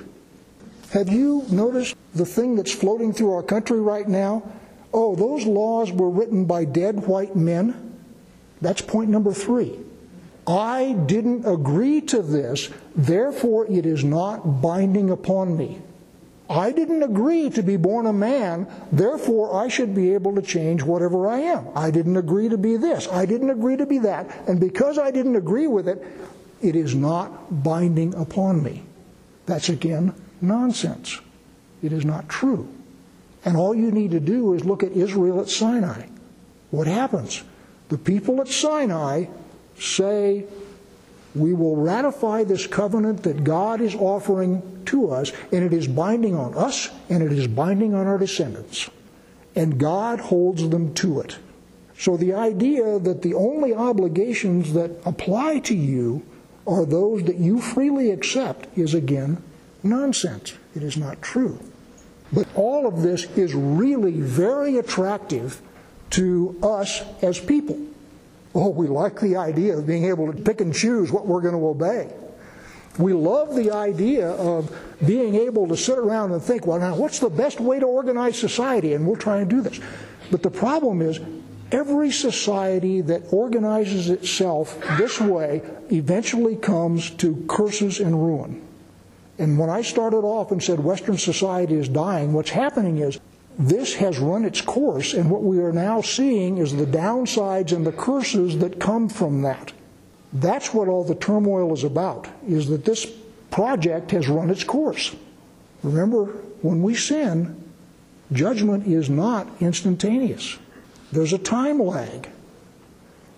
Have 0.91 1.09
you 1.09 1.45
noticed 1.51 1.97
the 2.15 2.27
thing 2.27 2.55
that's 2.55 2.73
floating 2.73 3.13
through 3.13 3.33
our 3.33 3.43
country 3.43 3.81
right 3.81 4.07
now? 4.07 4.43
Oh, 4.93 5.17
those 5.17 5.47
laws 5.47 5.91
were 5.91 6.11
written 6.11 6.45
by 6.45 6.67
dead 6.67 7.07
white 7.07 7.35
men. 7.35 7.97
That's 8.61 8.83
point 8.83 9.11
number 9.11 9.33
three. 9.33 9.79
I 10.47 10.93
didn't 11.07 11.47
agree 11.47 12.03
to 12.03 12.23
this, 12.23 12.71
therefore 12.95 13.67
it 13.67 13.85
is 13.85 14.05
not 14.05 14.61
binding 14.61 15.11
upon 15.11 15.57
me. 15.57 15.81
I 16.49 16.71
didn't 16.71 17.03
agree 17.03 17.51
to 17.51 17.63
be 17.63 17.77
born 17.77 18.07
a 18.07 18.13
man, 18.13 18.69
therefore 18.93 19.55
I 19.55 19.69
should 19.69 19.95
be 19.95 20.15
able 20.15 20.35
to 20.37 20.43
change 20.43 20.83
whatever 20.83 21.29
I 21.29 21.39
am. 21.39 21.69
I 21.75 21.91
didn't 21.91 22.17
agree 22.17 22.49
to 22.49 22.59
be 22.59 22.77
this. 22.77 23.09
I 23.09 23.27
didn't 23.27 23.51
agree 23.51 23.77
to 23.77 23.87
be 23.87 23.99
that. 23.99 24.49
And 24.49 24.61
because 24.61 24.99
I 24.99 25.11
didn't 25.11 25.37
agree 25.37 25.67
with 25.67 25.89
it, 25.89 26.07
it 26.63 26.77
is 26.77 26.95
not 26.95 27.63
binding 27.65 28.15
upon 28.15 28.63
me. 28.63 28.85
That's 29.47 29.69
again 29.69 30.15
nonsense. 30.41 31.21
It 31.83 31.93
is 31.93 32.05
not 32.05 32.29
true. 32.29 32.69
And 33.45 33.57
all 33.57 33.75
you 33.75 33.91
need 33.91 34.13
to 34.13 34.21
do 34.21 34.55
is 34.55 34.65
look 34.65 34.83
at 34.83 34.93
Israel 34.93 35.41
at 35.41 35.49
Sinai. 35.49 36.07
What 36.71 36.87
happens? 36.87 37.43
The 37.89 37.99
people 37.99 38.41
at 38.41 38.49
Sinai 38.49 39.27
say, 39.79 40.47
we 41.37 41.53
will 41.53 41.77
ratify 41.77 42.45
this 42.45 42.67
covenant 42.67 43.23
that 43.25 43.45
God 43.45 43.81
is 43.81 43.95
offering 43.95 44.83
to 44.87 45.11
us, 45.11 45.33
and 45.53 45.65
it 45.65 45.73
is 45.73 45.87
binding 45.87 46.35
on 46.35 46.55
us 46.55 46.91
and 47.09 47.23
it 47.23 47.33
is 47.33 47.47
binding 47.47 47.95
on 47.95 48.07
our 48.07 48.19
descendants. 48.19 48.89
And 49.55 49.79
God 49.79 50.21
holds 50.21 50.69
them 50.69 50.95
to 50.95 51.21
it. 51.21 51.39
So 51.99 52.17
the 52.17 52.35
idea 52.35 52.99
that 52.99 53.23
the 53.23 53.35
only 53.35 53.75
obligations 53.75 54.75
that 54.75 54.91
apply 55.05 55.61
to 55.61 55.75
you 55.75 56.23
are 56.67 56.85
those 56.85 57.25
that 57.25 57.37
you 57.37 57.61
freely 57.61 58.11
accept 58.11 58.77
is 58.77 58.93
again 58.93 59.43
nonsense. 59.83 60.55
It 60.75 60.83
is 60.83 60.97
not 60.97 61.23
true. 61.23 61.59
But 62.33 62.49
all 62.55 62.87
of 62.87 63.03
this 63.03 63.25
is 63.37 63.55
really 63.55 64.21
very 64.21 64.77
attractive 64.77 65.63
to 66.11 66.59
us 66.63 67.03
as 67.23 67.41
people. 67.41 67.79
Oh, 68.59 68.71
we 68.71 68.87
like 68.87 69.21
the 69.21 69.37
idea 69.37 69.77
of 69.77 69.87
being 69.87 70.07
able 70.07 70.33
to 70.33 70.41
pick 70.41 70.63
and 70.63 70.75
choose 70.75 71.13
what 71.13 71.27
we're 71.27 71.43
going 71.43 71.55
to 71.55 71.67
obey. 71.67 72.11
We 72.97 73.13
love 73.13 73.55
the 73.55 73.71
idea 73.71 74.31
of 74.31 74.75
being 75.05 75.35
able 75.35 75.69
to 75.69 75.77
sit 75.77 75.99
around 75.99 76.33
and 76.33 76.41
think, 76.41 76.67
well, 76.67 76.79
now, 76.79 76.97
what's 76.97 77.19
the 77.19 77.29
best 77.29 77.61
way 77.61 77.79
to 77.79 77.85
organize 77.85 78.39
society? 78.39 78.95
And 78.95 79.07
we'll 79.07 79.17
try 79.17 79.41
and 79.41 79.51
do 79.51 79.61
this. 79.61 79.79
But 80.31 80.43
the 80.43 80.51
problem 80.51 81.03
is, 81.03 81.21
every 81.71 82.11
society 82.11 83.03
that 83.03 83.25
organizes 83.31 84.09
itself 84.09 84.81
this 84.97 85.21
way 85.21 85.61
eventually 85.93 86.57
comes 86.57 87.11
to 87.11 87.45
curses 87.51 88.01
and 88.01 88.15
ruin. 88.15 88.67
And 89.39 89.59
when 89.59 89.69
I 89.69 89.83
started 89.83 90.25
off 90.25 90.51
and 90.51 90.63
said 90.63 90.81
Western 90.81 91.19
society 91.19 91.75
is 91.75 91.91
dying, 91.91 92.33
what's 92.33 92.49
happening 92.49 93.01
is 93.01 93.21
this 93.59 93.95
has 93.95 94.19
run 94.19 94.45
its 94.45 94.61
course, 94.61 95.15
and 95.15 95.31
what 95.31 95.43
we 95.43 95.61
are 95.61 95.73
now 95.73 96.03
seeing 96.03 96.59
is 96.59 96.77
the 96.77 96.87
downsides 96.87 97.73
and 97.73 97.87
the 97.87 97.93
curses 97.93 98.59
that 98.59 98.79
come 98.79 99.09
from 99.09 99.43
that. 99.43 99.73
That's 100.33 100.75
what 100.75 100.89
all 100.89 101.05
the 101.05 101.15
turmoil 101.15 101.73
is 101.73 101.85
about, 101.85 102.29
is 102.47 102.69
that 102.69 102.85
this 102.85 103.07
project 103.51 104.11
has 104.11 104.29
run 104.29 104.51
its 104.51 104.65
course. 104.65 105.15
Remember, 105.83 106.27
when 106.61 106.83
we 106.83 106.95
sin, 106.95 107.63
judgment 108.33 108.87
is 108.87 109.09
not 109.09 109.49
instantaneous. 109.61 110.59
There's 111.13 111.33
a 111.33 111.39
time 111.39 111.79
lag. 111.79 112.29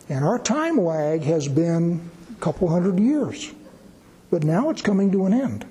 And 0.09 0.25
our 0.25 0.39
time 0.39 0.79
lag 0.79 1.23
has 1.23 1.47
been 1.47 2.11
a 2.33 2.41
couple 2.41 2.69
hundred 2.69 2.99
years. 2.99 3.53
But 4.31 4.43
now 4.43 4.71
it's 4.71 4.83
coming 4.83 5.13
to 5.13 5.27
an 5.27 5.35
end. 5.35 5.65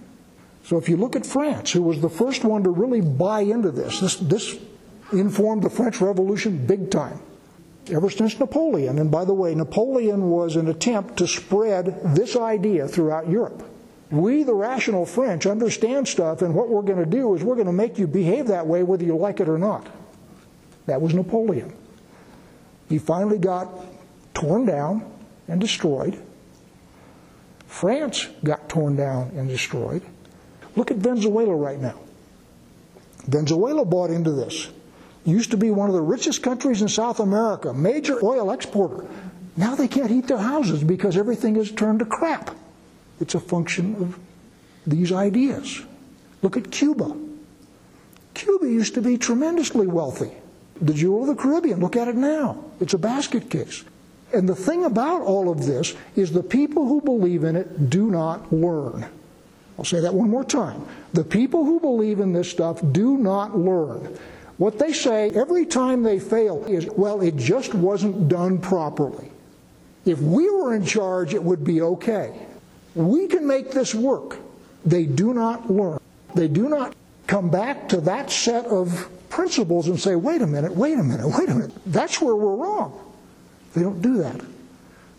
So 0.67 0.77
if 0.77 0.89
you 0.89 0.97
look 0.97 1.15
at 1.15 1.25
France, 1.25 1.71
who 1.71 1.81
was 1.81 2.01
the 2.01 2.09
first 2.09 2.43
one 2.43 2.63
to 2.63 2.69
really 2.69 2.99
buy 2.99 3.39
into 3.39 3.71
this, 3.71 4.01
this, 4.01 4.17
this 4.17 4.59
informed 5.13 5.63
the 5.63 5.69
French 5.69 6.01
Revolution 6.01 6.67
big 6.67 6.91
time. 6.91 7.21
Ever 7.89 8.09
since 8.09 8.37
Napoleon, 8.37 8.99
and 8.99 9.09
by 9.09 9.23
the 9.23 9.33
way, 9.33 9.55
Napoleon 9.55 10.29
was 10.29 10.57
an 10.57 10.67
attempt 10.67 11.15
to 11.19 11.27
spread 11.27 12.01
this 12.03 12.35
idea 12.35 12.85
throughout 12.85 13.29
Europe. 13.29 13.63
We, 14.11 14.43
the 14.43 14.53
rational 14.53 15.05
French, 15.05 15.45
understand 15.45 16.05
stuff, 16.05 16.41
and 16.41 16.53
what 16.53 16.67
we're 16.67 16.81
going 16.81 16.99
to 16.99 17.09
do 17.09 17.33
is 17.33 17.45
we're 17.45 17.55
going 17.55 17.67
to 17.67 17.71
make 17.71 17.97
you 17.97 18.05
behave 18.05 18.47
that 18.47 18.67
way 18.67 18.83
whether 18.83 19.05
you 19.05 19.15
like 19.15 19.39
it 19.39 19.47
or 19.47 19.57
not. 19.57 19.87
That 20.85 21.01
was 21.01 21.13
Napoleon. 21.13 21.73
He 22.89 22.97
finally 22.97 23.37
got 23.37 23.69
torn 24.33 24.65
down 24.65 25.09
and 25.47 25.61
destroyed. 25.61 26.21
France 27.67 28.27
got 28.43 28.67
torn 28.67 28.97
down 28.97 29.31
and 29.37 29.47
destroyed. 29.47 30.01
Look 30.77 30.91
at 30.91 30.97
Venezuela 30.97 31.55
right 31.55 31.81
now. 31.81 31.99
Venezuela 33.25 33.83
bought 33.83 34.11
into 34.11 34.31
this. 34.31 34.69
Used 35.25 35.49
to 35.51 35.57
be 35.57 35.71
one 35.71 35.89
of 35.89 35.95
the 35.95 36.01
richest 36.01 36.43
countries 36.43 36.83
in 36.83 36.87
South 36.87 37.19
America, 37.19 37.73
major 37.73 38.23
oil 38.23 38.51
exporter. 38.51 39.05
Now 39.57 39.73
they 39.73 39.87
can't 39.87 40.11
heat 40.11 40.27
their 40.27 40.37
houses 40.37 40.83
because 40.83 41.17
everything 41.17 41.55
is 41.55 41.71
turned 41.71 41.99
to 41.99 42.05
crap. 42.05 42.55
It's 43.19 43.33
a 43.33 43.39
function 43.39 43.95
of 43.95 44.19
these 44.85 45.11
ideas. 45.11 45.81
Look 46.43 46.55
at 46.55 46.71
Cuba. 46.71 47.17
Cuba 48.35 48.69
used 48.69 48.93
to 48.93 49.01
be 49.01 49.17
tremendously 49.17 49.87
wealthy. 49.87 50.31
The 50.79 50.93
jewel 50.93 51.27
of 51.27 51.35
the 51.35 51.41
Caribbean, 51.41 51.79
look 51.79 51.95
at 51.95 52.07
it 52.07 52.15
now. 52.15 52.63
It's 52.79 52.93
a 52.93 52.99
basket 52.99 53.49
case. 53.49 53.83
And 54.31 54.47
the 54.47 54.55
thing 54.55 54.85
about 54.85 55.23
all 55.23 55.49
of 55.49 55.65
this 55.65 55.95
is 56.15 56.31
the 56.31 56.43
people 56.43 56.85
who 56.85 57.01
believe 57.01 57.43
in 57.43 57.55
it 57.55 57.89
do 57.89 58.11
not 58.11 58.53
learn. 58.53 59.07
I'll 59.77 59.85
say 59.85 59.99
that 59.99 60.13
one 60.13 60.29
more 60.29 60.43
time. 60.43 60.85
The 61.13 61.23
people 61.23 61.63
who 61.63 61.79
believe 61.79 62.19
in 62.19 62.33
this 62.33 62.49
stuff 62.49 62.81
do 62.91 63.17
not 63.17 63.57
learn. 63.57 64.17
What 64.57 64.79
they 64.79 64.91
say 64.91 65.29
every 65.29 65.65
time 65.65 66.01
they 66.01 66.19
fail 66.19 66.65
is, 66.65 66.87
well, 66.87 67.21
it 67.21 67.35
just 67.35 67.75
wasn't 67.75 68.27
done 68.27 68.57
properly. 68.57 69.29
If 70.05 70.19
we 70.19 70.49
were 70.49 70.73
in 70.73 70.85
charge, 70.85 71.33
it 71.33 71.43
would 71.43 71.63
be 71.63 71.81
okay. 71.81 72.33
We 72.95 73.27
can 73.27 73.45
make 73.45 73.71
this 73.71 73.93
work. 73.93 74.37
They 74.83 75.05
do 75.05 75.33
not 75.33 75.69
learn. 75.69 75.99
They 76.33 76.47
do 76.47 76.69
not 76.69 76.95
come 77.27 77.49
back 77.49 77.89
to 77.89 78.01
that 78.01 78.31
set 78.31 78.65
of 78.65 79.09
principles 79.29 79.87
and 79.87 79.99
say, 79.99 80.15
wait 80.15 80.41
a 80.41 80.47
minute, 80.47 80.73
wait 80.73 80.97
a 80.97 81.03
minute, 81.03 81.27
wait 81.27 81.49
a 81.49 81.53
minute. 81.53 81.71
That's 81.85 82.21
where 82.21 82.35
we're 82.35 82.55
wrong. 82.55 82.99
They 83.75 83.81
don't 83.81 84.01
do 84.01 84.17
that. 84.19 84.41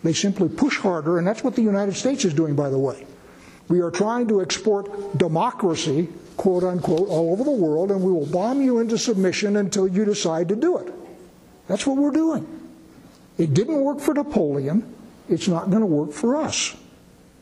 They 0.02 0.12
simply 0.12 0.48
push 0.48 0.78
harder, 0.78 1.18
and 1.18 1.26
that's 1.26 1.44
what 1.44 1.54
the 1.54 1.62
United 1.62 1.94
States 1.94 2.24
is 2.24 2.34
doing, 2.34 2.56
by 2.56 2.70
the 2.70 2.78
way. 2.78 3.06
We 3.68 3.80
are 3.80 3.90
trying 3.90 4.28
to 4.28 4.40
export 4.40 5.18
democracy, 5.18 6.08
quote 6.36 6.64
unquote, 6.64 7.08
all 7.08 7.32
over 7.32 7.44
the 7.44 7.50
world, 7.50 7.90
and 7.90 8.02
we 8.02 8.10
will 8.10 8.26
bomb 8.26 8.62
you 8.62 8.78
into 8.78 8.96
submission 8.96 9.56
until 9.56 9.86
you 9.86 10.04
decide 10.04 10.48
to 10.48 10.56
do 10.56 10.78
it. 10.78 10.92
That's 11.66 11.86
what 11.86 11.98
we're 11.98 12.10
doing. 12.10 12.46
It 13.36 13.52
didn't 13.52 13.80
work 13.80 14.00
for 14.00 14.14
Napoleon. 14.14 14.94
It's 15.28 15.48
not 15.48 15.70
going 15.70 15.80
to 15.80 15.86
work 15.86 16.12
for 16.12 16.36
us. 16.36 16.74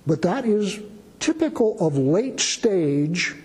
But 0.06 0.22
that 0.22 0.44
is 0.44 0.80
typical 1.20 1.76
of 1.78 1.96
late 1.96 2.40
stage 2.40 3.36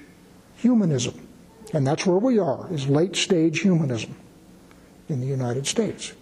humanism. 0.57 1.27
And 1.73 1.85
that's 1.85 2.05
where 2.05 2.17
we 2.17 2.39
are, 2.39 2.71
is 2.73 2.87
late 2.87 3.15
stage 3.15 3.61
humanism 3.61 4.15
in 5.07 5.21
the 5.21 5.27
United 5.27 5.67
States. 5.67 6.13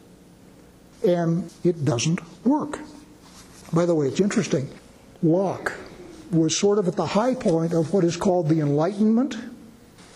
And 1.07 1.49
it 1.63 1.85
doesn't 1.85 2.19
work. 2.45 2.79
By 3.71 3.85
the 3.85 3.95
way, 3.95 4.07
it's 4.07 4.19
interesting. 4.19 4.69
Locke 5.23 5.73
was 6.31 6.55
sort 6.55 6.77
of 6.79 6.87
at 6.87 6.95
the 6.95 7.05
high 7.05 7.35
point 7.35 7.73
of 7.73 7.93
what 7.93 8.03
is 8.03 8.17
called 8.17 8.49
the 8.49 8.59
Enlightenment, 8.59 9.37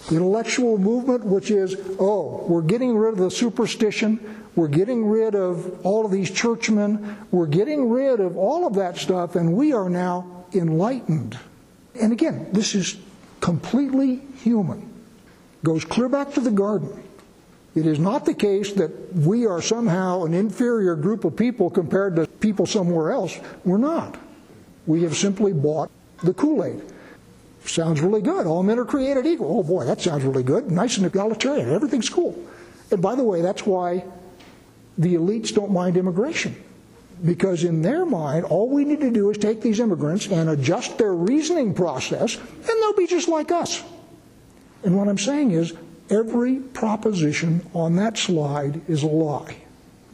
the 0.10 0.16
intellectual 0.16 0.78
movement, 0.78 1.24
which 1.24 1.50
is, 1.50 1.76
oh, 2.00 2.46
we're 2.48 2.62
getting 2.62 2.96
rid 2.96 3.14
of 3.14 3.20
the 3.20 3.32
superstition, 3.32 4.44
we're 4.56 4.68
getting 4.68 5.08
rid 5.08 5.36
of 5.36 5.84
all 5.86 6.06
of 6.06 6.12
these 6.12 6.30
churchmen. 6.30 7.18
We're 7.32 7.48
getting 7.48 7.90
rid 7.90 8.20
of 8.20 8.38
all 8.38 8.68
of 8.68 8.76
that 8.76 8.98
stuff, 8.98 9.36
and 9.36 9.54
we 9.54 9.74
are 9.74 9.90
now 9.90 10.46
enlightened. 10.54 11.40
And 12.00 12.12
again, 12.12 12.50
this 12.52 12.76
is 12.76 12.98
completely 13.40 14.22
human. 14.44 14.90
Goes 15.64 15.86
clear 15.86 16.10
back 16.10 16.34
to 16.34 16.40
the 16.40 16.52
garden. 16.52 17.04
It 17.76 17.88
is 17.88 17.98
not 17.98 18.26
the 18.26 18.36
case 18.36 18.74
that 18.74 19.16
we 19.16 19.48
are 19.48 19.62
somehow 19.62 20.26
an 20.26 20.36
inferior 20.36 20.96
group 20.96 21.26
of 21.26 21.36
people 21.36 21.72
compared 21.72 22.16
to 22.18 22.28
people 22.28 22.68
somewhere 22.68 23.12
else. 23.12 23.40
We're 23.66 23.78
not. 23.78 24.18
We 24.86 25.02
have 25.04 25.16
simply 25.16 25.54
bought 25.54 25.90
the 26.22 26.34
Kool 26.34 26.64
Aid. 26.64 26.82
Sounds 27.66 28.02
really 28.02 28.22
good. 28.22 28.46
All 28.46 28.62
men 28.62 28.78
are 28.78 28.86
created 28.86 29.26
equal. 29.26 29.60
Oh 29.60 29.64
boy, 29.64 29.86
that 29.86 30.02
sounds 30.02 30.24
really 30.24 30.44
good. 30.44 30.70
Nice 30.70 30.98
and 30.98 31.06
egalitarian. 31.06 31.70
Everything's 31.70 32.10
cool. 32.10 32.38
And 32.92 33.02
by 33.02 33.16
the 33.16 33.24
way, 33.24 33.42
that's 33.42 33.66
why 33.66 34.04
the 34.98 35.16
elites 35.16 35.54
don't 35.54 35.72
mind 35.72 35.98
immigration. 35.98 36.62
Because 37.24 37.64
in 37.64 37.82
their 37.82 38.06
mind, 38.06 38.46
all 38.46 38.70
we 38.70 38.84
need 38.84 39.00
to 39.00 39.10
do 39.10 39.30
is 39.30 39.38
take 39.38 39.62
these 39.62 39.80
immigrants 39.80 40.28
and 40.28 40.50
adjust 40.50 40.98
their 40.98 41.14
reasoning 41.14 41.74
process, 41.74 42.36
and 42.36 42.66
they'll 42.66 42.96
be 42.96 43.08
just 43.08 43.30
like 43.30 43.52
us. 43.52 43.82
And 44.84 44.98
what 44.98 45.08
I'm 45.08 45.18
saying 45.18 45.52
is, 45.52 45.74
every 46.10 46.58
proposition 46.58 47.66
on 47.74 47.96
that 47.96 48.18
slide 48.18 48.82
is 48.90 49.04
a 49.04 49.08
lie. 49.08 49.56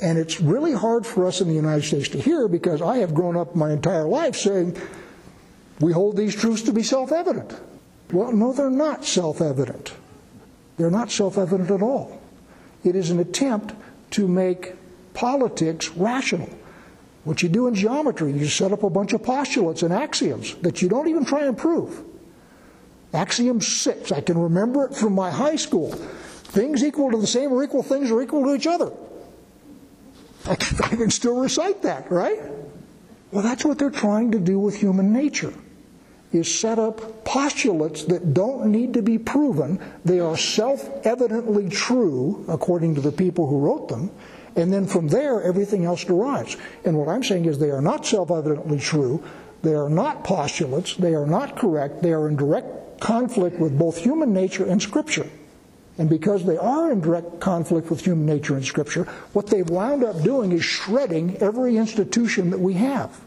And 0.02 0.18
it's 0.18 0.40
really 0.40 0.74
hard 0.74 1.06
for 1.06 1.26
us 1.26 1.42
in 1.42 1.48
the 1.48 1.56
United 1.56 1.84
States 1.84 2.10
to 2.10 2.22
hear 2.22 2.48
because 2.48 2.82
I 2.82 2.98
have 2.98 3.14
grown 3.14 3.36
up 3.36 3.56
my 3.56 3.72
entire 3.72 4.06
life 4.06 4.36
saying, 4.36 4.78
we 5.80 5.94
hold 5.94 6.18
these 6.18 6.36
truths 6.36 6.64
to 6.64 6.74
be 6.74 6.84
self 6.84 7.12
evident. 7.12 7.56
Well, 8.12 8.32
no, 8.32 8.54
they're 8.54 8.70
not 8.70 9.06
self 9.06 9.42
evident. 9.42 9.94
They're 10.78 10.92
not 10.92 11.12
self 11.12 11.38
evident 11.38 11.72
at 11.72 11.82
all. 11.82 12.22
It 12.84 12.96
is 12.96 13.12
an 13.12 13.20
attempt 13.20 13.74
to 14.12 14.28
make 14.28 14.74
politics 15.14 15.90
rational. 15.90 16.50
What 17.24 17.44
you 17.44 17.50
do 17.50 17.68
in 17.68 17.76
geometry, 17.76 18.32
you 18.32 18.48
set 18.48 18.72
up 18.72 18.84
a 18.84 18.90
bunch 18.90 19.14
of 19.14 19.24
postulates 19.24 19.84
and 19.84 19.94
axioms 19.94 20.56
that 20.56 20.82
you 20.82 20.90
don't 20.90 21.08
even 21.08 21.26
try 21.26 21.44
and 21.44 21.58
prove. 21.58 22.04
Axiom 23.14 23.60
six, 23.60 24.12
I 24.12 24.22
can 24.22 24.38
remember 24.38 24.86
it 24.86 24.96
from 24.96 25.14
my 25.14 25.30
high 25.30 25.58
school. 25.58 25.92
Things 25.92 26.84
equal 26.84 27.12
to 27.12 27.18
the 27.18 27.28
same 27.28 27.52
or 27.52 27.64
equal 27.64 27.84
things 27.84 28.12
are 28.12 28.22
equal 28.22 28.44
to 28.46 28.56
each 28.56 28.68
other. 28.68 28.92
I 30.48 30.56
can, 30.56 30.78
I 30.84 30.96
can 30.96 31.12
still 31.12 31.40
recite 31.40 31.82
that, 31.84 32.10
right? 32.12 32.40
Well, 33.32 33.44
that's 33.44 33.66
what 33.66 33.78
they're 33.78 33.92
trying 33.92 34.32
to 34.32 34.40
do 34.40 34.58
with 34.58 34.76
human 34.76 35.12
nature 35.12 35.54
is 36.32 36.60
set 36.60 36.78
up 36.78 37.26
postulates 37.26 38.06
that 38.06 38.34
don't 38.34 38.72
need 38.72 38.94
to 38.94 39.02
be 39.02 39.18
proven. 39.18 39.80
They 40.06 40.20
are 40.20 40.38
self 40.38 40.90
evidently 41.06 41.70
true, 41.70 42.46
according 42.48 42.96
to 42.96 43.02
the 43.02 43.12
people 43.12 43.48
who 43.48 43.60
wrote 43.60 43.90
them, 43.90 44.12
and 44.56 44.72
then 44.74 44.86
from 44.86 45.08
there, 45.08 45.42
everything 45.42 45.86
else 45.86 46.04
derives. 46.04 46.58
And 46.86 46.98
what 46.98 47.08
I'm 47.08 47.24
saying 47.24 47.46
is 47.46 47.58
they 47.58 47.72
are 47.72 47.82
not 47.82 48.06
self 48.06 48.32
evidently 48.32 48.80
true, 48.80 49.24
they 49.62 49.74
are 49.74 49.90
not 49.90 50.24
postulates, 50.24 50.96
they 50.96 51.16
are 51.16 51.26
not 51.26 51.56
correct, 51.56 52.02
they 52.02 52.14
are 52.14 52.28
in 52.28 52.36
direct 52.36 53.00
conflict 53.00 53.60
with 53.60 53.78
both 53.78 53.98
human 53.98 54.34
nature 54.34 54.66
and 54.66 54.82
Scripture. 54.82 55.28
And 55.98 56.10
because 56.10 56.46
they 56.46 56.58
are 56.58 56.92
in 56.92 57.02
direct 57.02 57.42
conflict 57.42 57.90
with 57.90 58.06
human 58.06 58.26
nature 58.26 58.56
and 58.56 58.66
Scripture, 58.66 59.04
what 59.34 59.48
they've 59.48 59.70
wound 59.70 60.04
up 60.04 60.22
doing 60.24 60.52
is 60.52 60.64
shredding 60.64 61.38
every 61.38 61.78
institution 61.78 62.52
that 62.52 62.60
we 62.60 62.74
have. 62.76 63.20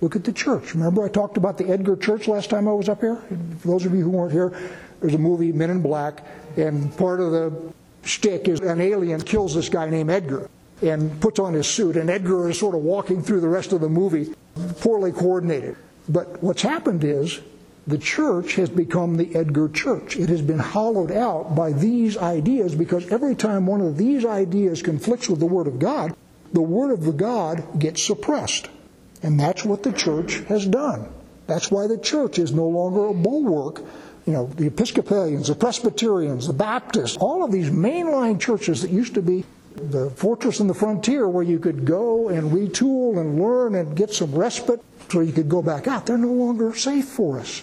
Look 0.00 0.16
at 0.16 0.24
the 0.24 0.32
church. 0.32 0.74
Remember 0.74 1.04
I 1.04 1.08
talked 1.08 1.36
about 1.36 1.58
the 1.58 1.68
Edgar 1.68 1.96
Church 1.96 2.26
last 2.26 2.48
time 2.50 2.66
I 2.66 2.72
was 2.72 2.88
up 2.88 3.00
here? 3.00 3.16
For 3.58 3.68
those 3.68 3.84
of 3.84 3.94
you 3.94 4.02
who 4.02 4.10
weren't 4.10 4.32
here, 4.32 4.52
there's 5.00 5.14
a 5.14 5.18
movie, 5.18 5.52
Men 5.52 5.70
in 5.70 5.82
Black, 5.82 6.24
and 6.56 6.96
part 6.96 7.20
of 7.20 7.32
the 7.32 7.72
shtick 8.02 8.48
is 8.48 8.60
an 8.60 8.80
alien 8.80 9.20
kills 9.20 9.54
this 9.54 9.68
guy 9.68 9.88
named 9.90 10.10
Edgar 10.10 10.48
and 10.82 11.20
puts 11.20 11.38
on 11.38 11.52
his 11.52 11.66
suit, 11.66 11.96
and 11.96 12.08
Edgar 12.08 12.48
is 12.48 12.58
sort 12.58 12.74
of 12.74 12.82
walking 12.82 13.22
through 13.22 13.40
the 13.40 13.48
rest 13.48 13.72
of 13.72 13.82
the 13.82 13.88
movie, 13.88 14.34
poorly 14.80 15.12
coordinated. 15.12 15.76
But 16.08 16.42
what's 16.42 16.62
happened 16.62 17.04
is 17.04 17.40
the 17.86 17.98
church 17.98 18.54
has 18.54 18.70
become 18.70 19.16
the 19.16 19.34
Edgar 19.34 19.68
church. 19.68 20.16
It 20.16 20.30
has 20.30 20.40
been 20.40 20.58
hollowed 20.58 21.12
out 21.12 21.54
by 21.54 21.72
these 21.72 22.16
ideas 22.16 22.74
because 22.74 23.10
every 23.12 23.34
time 23.34 23.66
one 23.66 23.82
of 23.82 23.98
these 23.98 24.24
ideas 24.24 24.80
conflicts 24.80 25.28
with 25.28 25.40
the 25.40 25.46
Word 25.46 25.66
of 25.66 25.78
God, 25.78 26.16
the 26.52 26.62
Word 26.62 26.90
of 26.90 27.04
the 27.04 27.12
God 27.12 27.78
gets 27.78 28.02
suppressed. 28.02 28.68
And 29.22 29.38
that's 29.38 29.64
what 29.64 29.82
the 29.82 29.92
church 29.92 30.40
has 30.48 30.66
done. 30.66 31.08
That's 31.46 31.70
why 31.70 31.86
the 31.86 31.98
church 31.98 32.38
is 32.38 32.52
no 32.52 32.66
longer 32.66 33.06
a 33.06 33.14
bulwark. 33.14 33.82
You 34.26 34.32
know, 34.32 34.46
the 34.46 34.66
Episcopalians, 34.66 35.48
the 35.48 35.54
Presbyterians, 35.54 36.46
the 36.46 36.52
Baptists, 36.52 37.16
all 37.16 37.42
of 37.42 37.50
these 37.50 37.70
mainline 37.70 38.38
churches 38.40 38.82
that 38.82 38.90
used 38.90 39.14
to 39.14 39.22
be 39.22 39.44
the 39.74 40.10
fortress 40.10 40.60
in 40.60 40.66
the 40.66 40.74
frontier 40.74 41.28
where 41.28 41.42
you 41.42 41.58
could 41.58 41.84
go 41.84 42.28
and 42.28 42.50
retool 42.50 43.18
and 43.20 43.40
learn 43.40 43.74
and 43.74 43.96
get 43.96 44.12
some 44.12 44.32
respite 44.32 44.82
so 45.10 45.20
you 45.20 45.32
could 45.32 45.48
go 45.48 45.62
back 45.62 45.88
out, 45.88 46.06
they're 46.06 46.18
no 46.18 46.32
longer 46.32 46.74
safe 46.74 47.06
for 47.06 47.40
us 47.40 47.62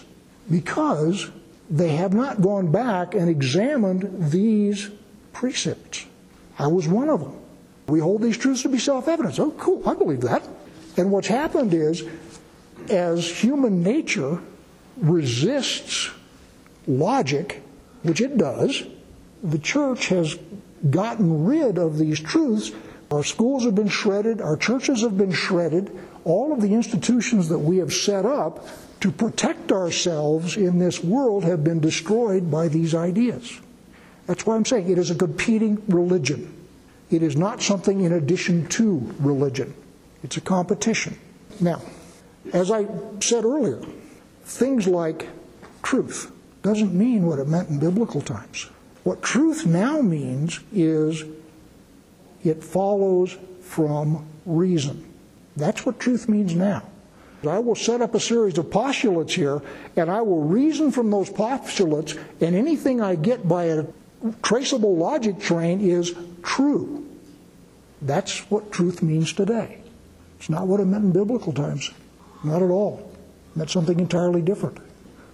because 0.50 1.30
they 1.70 1.96
have 1.96 2.12
not 2.12 2.40
gone 2.40 2.70
back 2.70 3.14
and 3.14 3.28
examined 3.28 4.30
these 4.30 4.90
precepts. 5.32 6.06
I 6.58 6.66
was 6.66 6.88
one 6.88 7.08
of 7.08 7.20
them. 7.20 7.36
We 7.86 8.00
hold 8.00 8.22
these 8.22 8.36
truths 8.36 8.62
to 8.62 8.68
be 8.68 8.78
self 8.78 9.08
evident. 9.08 9.38
Oh, 9.38 9.52
cool, 9.52 9.88
I 9.88 9.94
believe 9.94 10.20
that. 10.22 10.46
And 10.98 11.12
what's 11.12 11.28
happened 11.28 11.72
is, 11.72 12.04
as 12.90 13.26
human 13.28 13.82
nature 13.82 14.40
resists 14.96 16.10
logic, 16.86 17.62
which 18.02 18.20
it 18.20 18.36
does, 18.36 18.82
the 19.42 19.58
church 19.58 20.08
has 20.08 20.36
gotten 20.90 21.44
rid 21.44 21.78
of 21.78 21.98
these 21.98 22.18
truths. 22.18 22.72
Our 23.10 23.22
schools 23.22 23.64
have 23.64 23.74
been 23.74 23.88
shredded, 23.88 24.40
our 24.40 24.56
churches 24.56 25.02
have 25.02 25.16
been 25.16 25.32
shredded, 25.32 25.96
all 26.24 26.52
of 26.52 26.60
the 26.60 26.74
institutions 26.74 27.48
that 27.48 27.58
we 27.58 27.78
have 27.78 27.92
set 27.92 28.26
up 28.26 28.66
to 29.00 29.12
protect 29.12 29.70
ourselves 29.70 30.56
in 30.56 30.78
this 30.78 31.02
world 31.02 31.44
have 31.44 31.62
been 31.62 31.80
destroyed 31.80 32.50
by 32.50 32.68
these 32.68 32.94
ideas. 32.94 33.60
That's 34.26 34.44
why 34.44 34.56
I'm 34.56 34.64
saying 34.64 34.90
it 34.90 34.98
is 34.98 35.10
a 35.10 35.14
competing 35.14 35.80
religion. 35.88 36.52
It 37.10 37.22
is 37.22 37.36
not 37.36 37.62
something 37.62 38.00
in 38.00 38.12
addition 38.12 38.66
to 38.70 39.14
religion. 39.20 39.72
It's 40.22 40.36
a 40.36 40.40
competition. 40.40 41.18
Now, 41.60 41.80
as 42.52 42.70
I 42.70 42.86
said 43.20 43.44
earlier, 43.44 43.80
things 44.42 44.86
like 44.86 45.28
truth 45.82 46.32
doesn't 46.62 46.92
mean 46.92 47.26
what 47.26 47.38
it 47.38 47.48
meant 47.48 47.68
in 47.68 47.78
biblical 47.78 48.20
times. 48.20 48.68
What 49.04 49.22
truth 49.22 49.64
now 49.64 50.00
means 50.00 50.60
is 50.72 51.24
it 52.44 52.62
follows 52.62 53.36
from 53.62 54.26
reason. 54.44 55.04
That's 55.56 55.86
what 55.86 56.00
truth 56.00 56.28
means 56.28 56.54
now. 56.54 56.82
I 57.48 57.60
will 57.60 57.76
set 57.76 58.00
up 58.00 58.14
a 58.14 58.20
series 58.20 58.58
of 58.58 58.70
postulates 58.70 59.34
here, 59.34 59.62
and 59.96 60.10
I 60.10 60.22
will 60.22 60.42
reason 60.42 60.90
from 60.90 61.10
those 61.10 61.30
postulates, 61.30 62.16
and 62.40 62.56
anything 62.56 63.00
I 63.00 63.14
get 63.14 63.46
by 63.46 63.64
a 63.64 63.84
traceable 64.42 64.96
logic 64.96 65.38
train 65.38 65.80
is 65.80 66.14
true. 66.42 67.06
That's 68.02 68.40
what 68.50 68.72
truth 68.72 69.02
means 69.02 69.32
today. 69.32 69.78
It's 70.38 70.48
not 70.48 70.66
what 70.66 70.80
it 70.80 70.84
meant 70.86 71.04
in 71.04 71.12
biblical 71.12 71.52
times. 71.52 71.90
Not 72.44 72.62
at 72.62 72.70
all. 72.70 73.10
It 73.50 73.58
meant 73.58 73.70
something 73.70 73.98
entirely 73.98 74.42
different. 74.42 74.78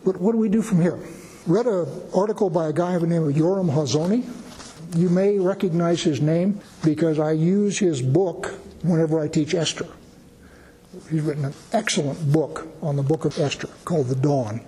But 0.04 0.20
what 0.20 0.32
do 0.32 0.38
we 0.38 0.48
do 0.48 0.62
from 0.62 0.80
here? 0.80 0.98
Read 1.46 1.66
an 1.66 1.86
article 2.14 2.48
by 2.48 2.68
a 2.68 2.72
guy 2.72 2.94
by 2.94 2.98
the 2.98 3.06
name 3.06 3.28
of 3.28 3.34
Yoram 3.34 3.70
Hazony. 3.70 4.24
You 4.96 5.08
may 5.08 5.38
recognize 5.38 6.02
his 6.02 6.20
name 6.20 6.60
because 6.84 7.18
I 7.18 7.32
use 7.32 7.78
his 7.78 8.00
book 8.00 8.54
whenever 8.82 9.20
I 9.20 9.28
teach 9.28 9.54
Esther. 9.54 9.86
He's 11.10 11.22
written 11.22 11.44
an 11.44 11.54
excellent 11.72 12.32
book 12.32 12.68
on 12.80 12.96
the 12.96 13.02
book 13.02 13.24
of 13.24 13.38
Esther 13.38 13.68
called 13.84 14.08
The 14.08 14.14
Dawn. 14.14 14.60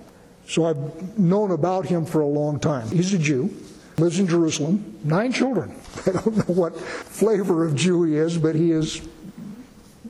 So 0.49 0.65
I've 0.65 1.19
known 1.19 1.51
about 1.51 1.87
him 1.87 2.05
for 2.05 2.21
a 2.21 2.27
long 2.27 2.61
time. 2.61 2.89
He's 2.89 3.13
a 3.15 3.19
Jew, 3.19 3.55
lives 3.99 4.19
in 4.19 4.27
Jerusalem, 4.27 4.99
nine 5.05 5.33
children. 5.33 5.75
I 6.07 6.13
don't 6.13 6.37
know 6.37 6.55
what 6.55 6.79
flavor 6.79 7.65
of 7.65 7.75
Jew 7.75 8.05
he 8.05 8.17
is, 8.17 8.39
but 8.39 8.55
he 8.55 8.71
is 8.71 9.01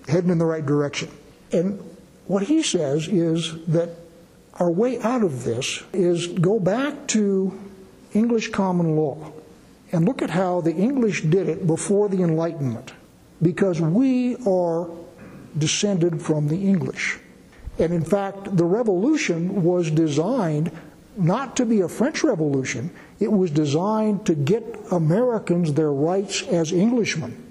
heading 0.08 0.30
in 0.30 0.38
the 0.38 0.44
right 0.44 0.64
direction. 0.64 1.10
And 1.52 1.80
what 2.26 2.42
he 2.44 2.62
says 2.62 3.08
is 3.08 3.64
that 3.66 3.90
our 4.54 4.70
way 4.70 5.00
out 5.00 5.22
of 5.22 5.44
this 5.44 5.82
is 5.92 6.28
go 6.28 6.58
back 6.58 7.06
to 7.08 7.58
English 8.14 8.50
common 8.50 8.96
law 8.96 9.32
and 9.92 10.04
look 10.04 10.22
at 10.22 10.30
how 10.30 10.60
the 10.60 10.74
English 10.74 11.22
did 11.22 11.48
it 11.48 11.66
before 11.66 12.08
the 12.08 12.22
Enlightenment, 12.22 12.92
because 13.40 13.80
we 13.80 14.36
are 14.46 14.88
descended 15.58 16.20
from 16.20 16.48
the 16.48 16.56
English. 16.56 17.18
And 17.78 17.92
in 17.92 18.04
fact, 18.04 18.56
the 18.56 18.64
revolution 18.64 19.62
was 19.62 19.90
designed 19.90 20.72
not 21.16 21.56
to 21.56 21.64
be 21.64 21.80
a 21.80 21.88
French 21.88 22.24
revolution, 22.24 22.90
it 23.20 23.32
was 23.32 23.50
designed 23.50 24.26
to 24.26 24.34
get 24.34 24.62
Americans 24.90 25.72
their 25.72 25.92
rights 25.92 26.42
as 26.42 26.72
Englishmen. 26.72 27.45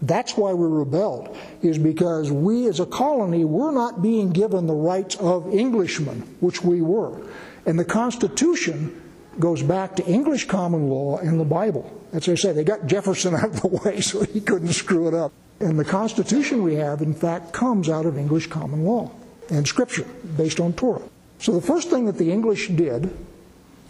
That's 0.00 0.36
why 0.36 0.52
we 0.52 0.66
rebelled, 0.66 1.36
is 1.62 1.76
because 1.76 2.30
we 2.30 2.68
as 2.68 2.78
a 2.78 2.86
colony 2.86 3.44
were 3.44 3.72
not 3.72 4.00
being 4.00 4.30
given 4.30 4.66
the 4.66 4.74
rights 4.74 5.16
of 5.16 5.52
Englishmen, 5.52 6.36
which 6.40 6.62
we 6.62 6.80
were. 6.82 7.20
And 7.66 7.78
the 7.78 7.84
Constitution 7.84 9.02
goes 9.40 9.62
back 9.62 9.96
to 9.96 10.06
English 10.06 10.46
common 10.46 10.88
law 10.88 11.18
and 11.18 11.38
the 11.38 11.44
Bible. 11.44 11.90
As 12.12 12.28
I 12.28 12.34
say, 12.34 12.52
they 12.52 12.64
got 12.64 12.86
Jefferson 12.86 13.34
out 13.34 13.44
of 13.44 13.60
the 13.60 13.68
way 13.68 14.00
so 14.00 14.22
he 14.22 14.40
couldn't 14.40 14.72
screw 14.72 15.08
it 15.08 15.14
up. 15.14 15.32
And 15.60 15.78
the 15.78 15.84
Constitution 15.84 16.62
we 16.62 16.76
have, 16.76 17.02
in 17.02 17.14
fact, 17.14 17.52
comes 17.52 17.88
out 17.88 18.06
of 18.06 18.16
English 18.16 18.46
common 18.46 18.84
law 18.84 19.10
and 19.50 19.66
Scripture 19.66 20.06
based 20.36 20.60
on 20.60 20.72
Torah. 20.72 21.02
So 21.40 21.52
the 21.52 21.66
first 21.66 21.90
thing 21.90 22.06
that 22.06 22.18
the 22.18 22.30
English 22.30 22.68
did 22.68 23.16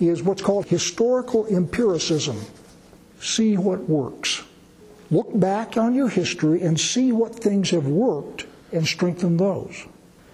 is 0.00 0.22
what's 0.22 0.42
called 0.42 0.66
historical 0.66 1.46
empiricism. 1.46 2.40
See 3.20 3.56
what 3.56 3.80
works. 3.88 4.42
Look 5.10 5.38
back 5.38 5.76
on 5.76 5.94
your 5.94 6.08
history 6.08 6.62
and 6.62 6.78
see 6.78 7.12
what 7.12 7.34
things 7.34 7.70
have 7.70 7.86
worked 7.86 8.46
and 8.72 8.86
strengthen 8.86 9.36
those. 9.36 9.86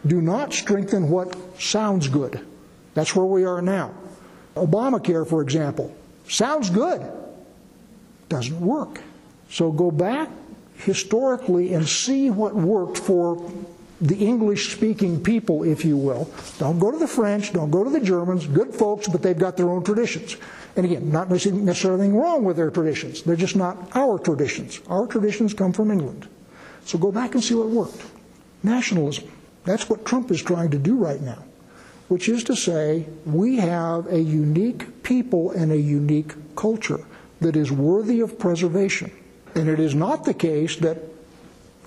Do 0.07 0.21
not 0.21 0.53
strengthen 0.53 1.09
what 1.09 1.37
sounds 1.61 2.09
good. 2.09 2.45
That's 2.95 3.15
where 3.15 3.25
we 3.25 3.45
are 3.45 3.63
now. 3.63 3.95
Obamacare, 4.57 5.27
for 5.27 5.43
example, 5.43 5.95
sounds 6.29 6.71
good, 6.71 7.03
doesn't 8.29 8.61
work. 8.61 9.01
So 9.51 9.71
go 9.71 9.91
back 9.91 10.29
historically 10.77 11.75
and 11.75 11.89
see 11.89 12.31
what 12.31 12.55
worked 12.55 12.99
for 12.99 13.51
the 14.05 14.17
English 14.17 14.75
speaking 14.75 15.23
people, 15.23 15.65
if 15.65 15.83
you 15.83 15.97
will. 15.97 16.31
Don't 16.59 16.79
go 16.79 16.91
to 16.91 16.99
the 16.99 17.09
French, 17.09 17.55
don't 17.55 17.71
go 17.71 17.83
to 17.83 17.89
the 17.89 18.01
Germans, 18.01 18.47
good 18.47 18.75
folks, 18.75 19.09
but 19.09 19.23
they've 19.23 19.39
got 19.39 19.57
their 19.57 19.71
own 19.71 19.83
traditions. 19.83 20.37
And 20.77 20.85
again, 20.85 21.11
not 21.11 21.31
necessarily 21.31 22.03
anything 22.03 22.21
wrong 22.21 22.45
with 22.45 22.57
their 22.59 22.71
traditions. 22.71 23.23
They're 23.23 23.35
just 23.35 23.57
not 23.57 23.97
our 23.97 24.19
traditions. 24.19 24.81
Our 24.89 25.07
traditions 25.07 25.55
come 25.55 25.73
from 25.73 25.91
England. 25.91 26.29
So 26.85 26.99
go 26.99 27.11
back 27.11 27.35
and 27.35 27.43
see 27.43 27.55
what 27.55 27.69
worked. 27.69 28.05
Nationalism. 28.63 29.25
That's 29.65 29.89
what 29.89 30.05
Trump 30.05 30.31
is 30.31 30.43
trying 30.43 30.71
to 30.73 30.79
do 30.79 30.97
right 30.97 31.23
now, 31.23 31.43
which 32.09 32.29
is 32.29 32.45
to 32.45 32.57
say, 32.57 33.07
we 33.25 33.57
have 33.57 34.07
a 34.13 34.21
unique 34.21 35.03
people 35.03 35.51
and 35.53 35.73
a 35.73 35.79
unique 35.79 36.35
culture 36.57 37.07
that 37.41 37.57
is 37.57 37.73
worthy 37.73 38.21
of 38.21 38.39
preservation. 38.39 39.11
And 39.55 39.67
it 39.67 39.81
is 39.81 39.95
not 39.95 40.27
the 40.27 40.35
case 40.35 40.77
that, 40.77 40.99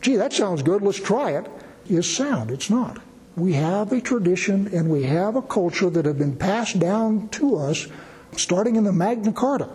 gee, 0.02 0.16
that 0.16 0.34
sounds 0.34 0.64
good, 0.64 0.82
let's 0.82 1.00
try 1.00 1.32
it 1.32 1.48
is 1.90 2.14
sound. 2.14 2.52
It's 2.52 2.70
not. 2.70 3.00
We 3.36 3.54
have 3.54 3.92
a 3.92 4.02
tradition 4.02 4.70
and 4.74 4.90
we 4.90 5.04
have 5.04 5.36
a 5.36 5.42
culture 5.42 5.90
that 5.90 6.06
have 6.06 6.18
been 6.18 6.36
passed 6.36 6.80
down 6.80 7.30
to 7.30 7.58
us 7.58 7.88
starting 8.36 8.76
in 8.76 8.84
the 8.84 8.92
Magna 8.92 9.32
Carta. 9.32 9.70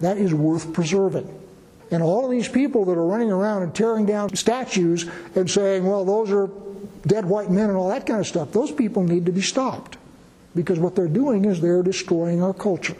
That 0.00 0.18
is 0.18 0.32
worth 0.32 0.72
preserving. 0.72 1.28
And 1.90 2.02
all 2.02 2.24
of 2.24 2.30
these 2.30 2.48
people 2.48 2.84
that 2.86 2.92
are 2.92 3.06
running 3.06 3.30
around 3.30 3.64
and 3.64 3.74
tearing 3.74 4.06
down 4.06 4.34
statues 4.34 5.06
and 5.34 5.50
saying, 5.50 5.84
well, 5.84 6.04
those 6.04 6.30
are 6.30 6.48
dead 7.06 7.24
white 7.24 7.50
men 7.50 7.68
and 7.68 7.76
all 7.76 7.90
that 7.90 8.06
kind 8.06 8.20
of 8.20 8.26
stuff, 8.26 8.52
those 8.52 8.70
people 8.70 9.02
need 9.02 9.26
to 9.26 9.32
be 9.32 9.42
stopped. 9.42 9.98
Because 10.54 10.78
what 10.78 10.94
they're 10.94 11.08
doing 11.08 11.44
is 11.44 11.60
they're 11.60 11.82
destroying 11.82 12.42
our 12.42 12.54
culture. 12.54 12.96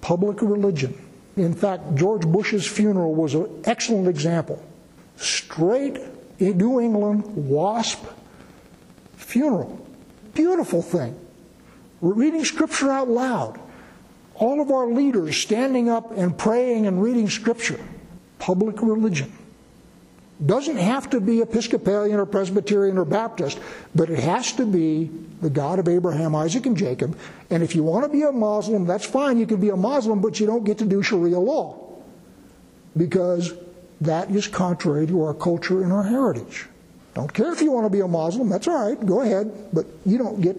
Public 0.00 0.40
religion. 0.42 0.98
In 1.36 1.54
fact, 1.54 1.94
George 1.94 2.26
Bush's 2.26 2.66
funeral 2.66 3.14
was 3.14 3.34
an 3.34 3.62
excellent 3.64 4.08
example. 4.08 4.62
Straight 5.16 5.98
New 6.50 6.80
England 6.80 7.24
WASP 7.36 8.04
funeral. 9.16 9.78
Beautiful 10.34 10.82
thing. 10.82 11.18
We're 12.00 12.14
reading 12.14 12.44
scripture 12.44 12.90
out 12.90 13.08
loud. 13.08 13.60
All 14.34 14.60
of 14.60 14.70
our 14.70 14.88
leaders 14.88 15.36
standing 15.36 15.88
up 15.88 16.16
and 16.16 16.36
praying 16.36 16.86
and 16.86 17.02
reading 17.02 17.28
scripture. 17.28 17.78
Public 18.38 18.82
religion. 18.82 19.32
Doesn't 20.44 20.78
have 20.78 21.10
to 21.10 21.20
be 21.20 21.40
Episcopalian 21.40 22.18
or 22.18 22.26
Presbyterian 22.26 22.98
or 22.98 23.04
Baptist, 23.04 23.60
but 23.94 24.10
it 24.10 24.18
has 24.18 24.52
to 24.54 24.66
be 24.66 25.08
the 25.40 25.50
God 25.50 25.78
of 25.78 25.86
Abraham, 25.86 26.34
Isaac, 26.34 26.66
and 26.66 26.76
Jacob. 26.76 27.16
And 27.50 27.62
if 27.62 27.76
you 27.76 27.84
want 27.84 28.04
to 28.04 28.08
be 28.08 28.22
a 28.22 28.32
Muslim, 28.32 28.84
that's 28.84 29.06
fine. 29.06 29.38
You 29.38 29.46
can 29.46 29.60
be 29.60 29.68
a 29.68 29.76
Muslim, 29.76 30.20
but 30.20 30.40
you 30.40 30.46
don't 30.46 30.64
get 30.64 30.78
to 30.78 30.84
do 30.84 31.02
Sharia 31.02 31.38
law. 31.38 32.00
Because 32.96 33.54
that 34.02 34.30
is 34.30 34.48
contrary 34.48 35.06
to 35.06 35.22
our 35.22 35.34
culture 35.34 35.82
and 35.82 35.92
our 35.92 36.02
heritage. 36.02 36.66
Don't 37.14 37.32
care 37.32 37.52
if 37.52 37.60
you 37.62 37.70
want 37.70 37.86
to 37.86 37.90
be 37.90 38.00
a 38.00 38.08
Muslim, 38.08 38.48
that's 38.48 38.66
all 38.66 38.88
right, 38.88 39.06
go 39.06 39.20
ahead, 39.20 39.52
but 39.72 39.86
you 40.04 40.18
don't 40.18 40.40
get 40.40 40.56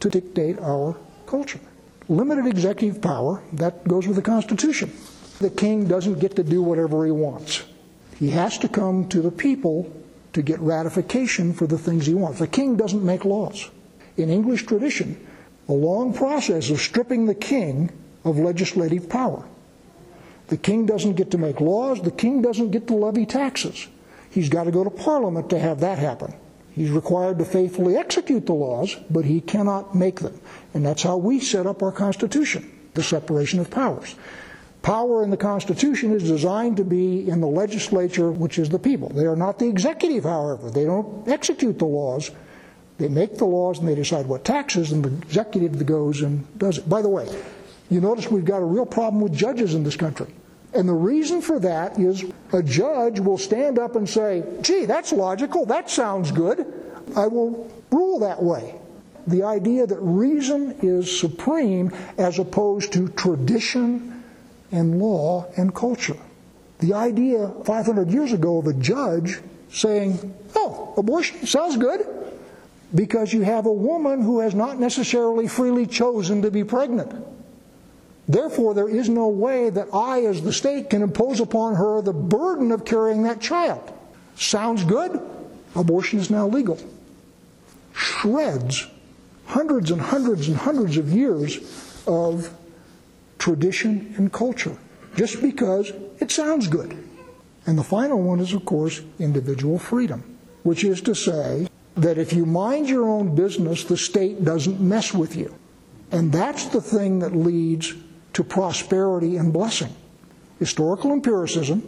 to 0.00 0.10
dictate 0.10 0.58
our 0.58 0.96
culture. 1.26 1.60
Limited 2.08 2.46
executive 2.46 3.00
power, 3.00 3.42
that 3.54 3.86
goes 3.88 4.06
with 4.06 4.16
the 4.16 4.22
Constitution. 4.22 4.92
The 5.38 5.50
king 5.50 5.86
doesn't 5.88 6.18
get 6.18 6.36
to 6.36 6.42
do 6.42 6.62
whatever 6.62 7.06
he 7.06 7.10
wants. 7.10 7.64
He 8.18 8.30
has 8.30 8.58
to 8.58 8.68
come 8.68 9.08
to 9.08 9.22
the 9.22 9.30
people 9.30 9.90
to 10.34 10.42
get 10.42 10.60
ratification 10.60 11.54
for 11.54 11.66
the 11.66 11.78
things 11.78 12.06
he 12.06 12.14
wants. 12.14 12.38
The 12.38 12.46
king 12.46 12.76
doesn't 12.76 13.04
make 13.04 13.24
laws. 13.24 13.70
In 14.16 14.28
English 14.28 14.66
tradition, 14.66 15.26
a 15.68 15.72
long 15.72 16.12
process 16.12 16.70
of 16.70 16.80
stripping 16.80 17.26
the 17.26 17.34
king 17.34 17.90
of 18.24 18.38
legislative 18.38 19.08
power. 19.08 19.44
The 20.48 20.56
king 20.56 20.86
doesn't 20.86 21.14
get 21.14 21.30
to 21.30 21.38
make 21.38 21.60
laws, 21.60 22.02
the 22.02 22.10
king 22.10 22.42
doesn't 22.42 22.70
get 22.70 22.86
to 22.88 22.94
levy 22.94 23.26
taxes. 23.26 23.88
He's 24.30 24.48
got 24.48 24.64
to 24.64 24.70
go 24.70 24.84
to 24.84 24.90
parliament 24.90 25.50
to 25.50 25.58
have 25.58 25.80
that 25.80 25.98
happen. 25.98 26.34
He's 26.72 26.90
required 26.90 27.38
to 27.38 27.44
faithfully 27.44 27.96
execute 27.96 28.46
the 28.46 28.52
laws, 28.52 28.96
but 29.08 29.24
he 29.24 29.40
cannot 29.40 29.94
make 29.94 30.20
them. 30.20 30.40
And 30.74 30.84
that's 30.84 31.04
how 31.04 31.16
we 31.16 31.38
set 31.38 31.66
up 31.66 31.82
our 31.82 31.92
Constitution 31.92 32.70
the 32.94 33.02
separation 33.02 33.58
of 33.58 33.70
powers. 33.70 34.14
Power 34.82 35.24
in 35.24 35.30
the 35.30 35.36
Constitution 35.36 36.12
is 36.12 36.22
designed 36.22 36.76
to 36.76 36.84
be 36.84 37.28
in 37.28 37.40
the 37.40 37.46
legislature, 37.48 38.30
which 38.30 38.58
is 38.58 38.68
the 38.68 38.78
people. 38.78 39.08
They 39.08 39.26
are 39.26 39.34
not 39.34 39.58
the 39.58 39.66
executive, 39.66 40.24
however. 40.24 40.70
They 40.70 40.84
don't 40.84 41.26
execute 41.26 41.78
the 41.78 41.86
laws. 41.86 42.30
They 42.98 43.08
make 43.08 43.38
the 43.38 43.46
laws 43.46 43.78
and 43.78 43.88
they 43.88 43.94
decide 43.94 44.26
what 44.26 44.44
taxes, 44.44 44.92
and 44.92 45.04
the 45.04 45.26
executive 45.26 45.84
goes 45.86 46.22
and 46.22 46.46
does 46.58 46.78
it. 46.78 46.88
By 46.88 47.02
the 47.02 47.08
way, 47.08 47.26
you 47.94 48.00
notice 48.00 48.28
we've 48.28 48.44
got 48.44 48.60
a 48.60 48.64
real 48.64 48.84
problem 48.84 49.22
with 49.22 49.32
judges 49.32 49.74
in 49.74 49.84
this 49.84 49.94
country. 49.94 50.26
And 50.74 50.88
the 50.88 50.94
reason 50.94 51.40
for 51.40 51.60
that 51.60 51.96
is 51.96 52.24
a 52.52 52.60
judge 52.60 53.20
will 53.20 53.38
stand 53.38 53.78
up 53.78 53.94
and 53.94 54.08
say, 54.08 54.42
gee, 54.62 54.84
that's 54.84 55.12
logical, 55.12 55.64
that 55.66 55.88
sounds 55.88 56.32
good, 56.32 56.66
I 57.14 57.28
will 57.28 57.70
rule 57.92 58.18
that 58.18 58.42
way. 58.42 58.74
The 59.28 59.44
idea 59.44 59.86
that 59.86 59.98
reason 60.00 60.74
is 60.82 61.20
supreme 61.20 61.92
as 62.18 62.40
opposed 62.40 62.92
to 62.94 63.08
tradition 63.10 64.24
and 64.72 64.98
law 64.98 65.46
and 65.56 65.72
culture. 65.72 66.18
The 66.80 66.94
idea 66.94 67.48
500 67.64 68.10
years 68.10 68.32
ago 68.32 68.58
of 68.58 68.66
a 68.66 68.74
judge 68.74 69.40
saying, 69.70 70.34
oh, 70.56 70.92
abortion 70.96 71.46
sounds 71.46 71.76
good, 71.76 72.04
because 72.92 73.32
you 73.32 73.42
have 73.42 73.66
a 73.66 73.72
woman 73.72 74.20
who 74.20 74.40
has 74.40 74.54
not 74.54 74.80
necessarily 74.80 75.46
freely 75.46 75.86
chosen 75.86 76.42
to 76.42 76.50
be 76.50 76.64
pregnant. 76.64 77.24
Therefore, 78.28 78.72
there 78.74 78.88
is 78.88 79.08
no 79.08 79.28
way 79.28 79.70
that 79.70 79.88
I, 79.92 80.24
as 80.24 80.42
the 80.42 80.52
state, 80.52 80.88
can 80.90 81.02
impose 81.02 81.40
upon 81.40 81.74
her 81.74 82.00
the 82.00 82.12
burden 82.12 82.72
of 82.72 82.84
carrying 82.84 83.22
that 83.24 83.40
child. 83.40 83.92
Sounds 84.36 84.82
good? 84.84 85.20
Abortion 85.76 86.18
is 86.18 86.30
now 86.30 86.48
legal. 86.48 86.78
Shreds 87.92 88.86
hundreds 89.46 89.90
and 89.90 90.00
hundreds 90.00 90.48
and 90.48 90.56
hundreds 90.56 90.96
of 90.96 91.10
years 91.10 91.58
of 92.06 92.50
tradition 93.38 94.14
and 94.16 94.32
culture 94.32 94.76
just 95.16 95.42
because 95.42 95.92
it 96.20 96.30
sounds 96.30 96.66
good. 96.66 96.96
And 97.66 97.78
the 97.78 97.84
final 97.84 98.20
one 98.22 98.40
is, 98.40 98.52
of 98.52 98.64
course, 98.64 99.00
individual 99.18 99.78
freedom, 99.78 100.36
which 100.62 100.84
is 100.84 101.00
to 101.02 101.14
say 101.14 101.68
that 101.96 102.18
if 102.18 102.32
you 102.32 102.46
mind 102.46 102.88
your 102.88 103.08
own 103.08 103.34
business, 103.34 103.84
the 103.84 103.96
state 103.96 104.44
doesn't 104.44 104.80
mess 104.80 105.14
with 105.14 105.36
you. 105.36 105.54
And 106.10 106.32
that's 106.32 106.66
the 106.66 106.80
thing 106.80 107.20
that 107.20 107.34
leads 107.34 107.94
to 108.34 108.44
prosperity 108.44 109.36
and 109.36 109.52
blessing. 109.52 109.94
historical 110.58 111.12
empiricism, 111.12 111.82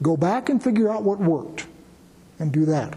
go 0.00 0.16
back 0.16 0.48
and 0.48 0.62
figure 0.62 0.90
out 0.90 1.02
what 1.02 1.18
worked, 1.18 1.66
and 2.38 2.52
do 2.52 2.64
that. 2.66 2.96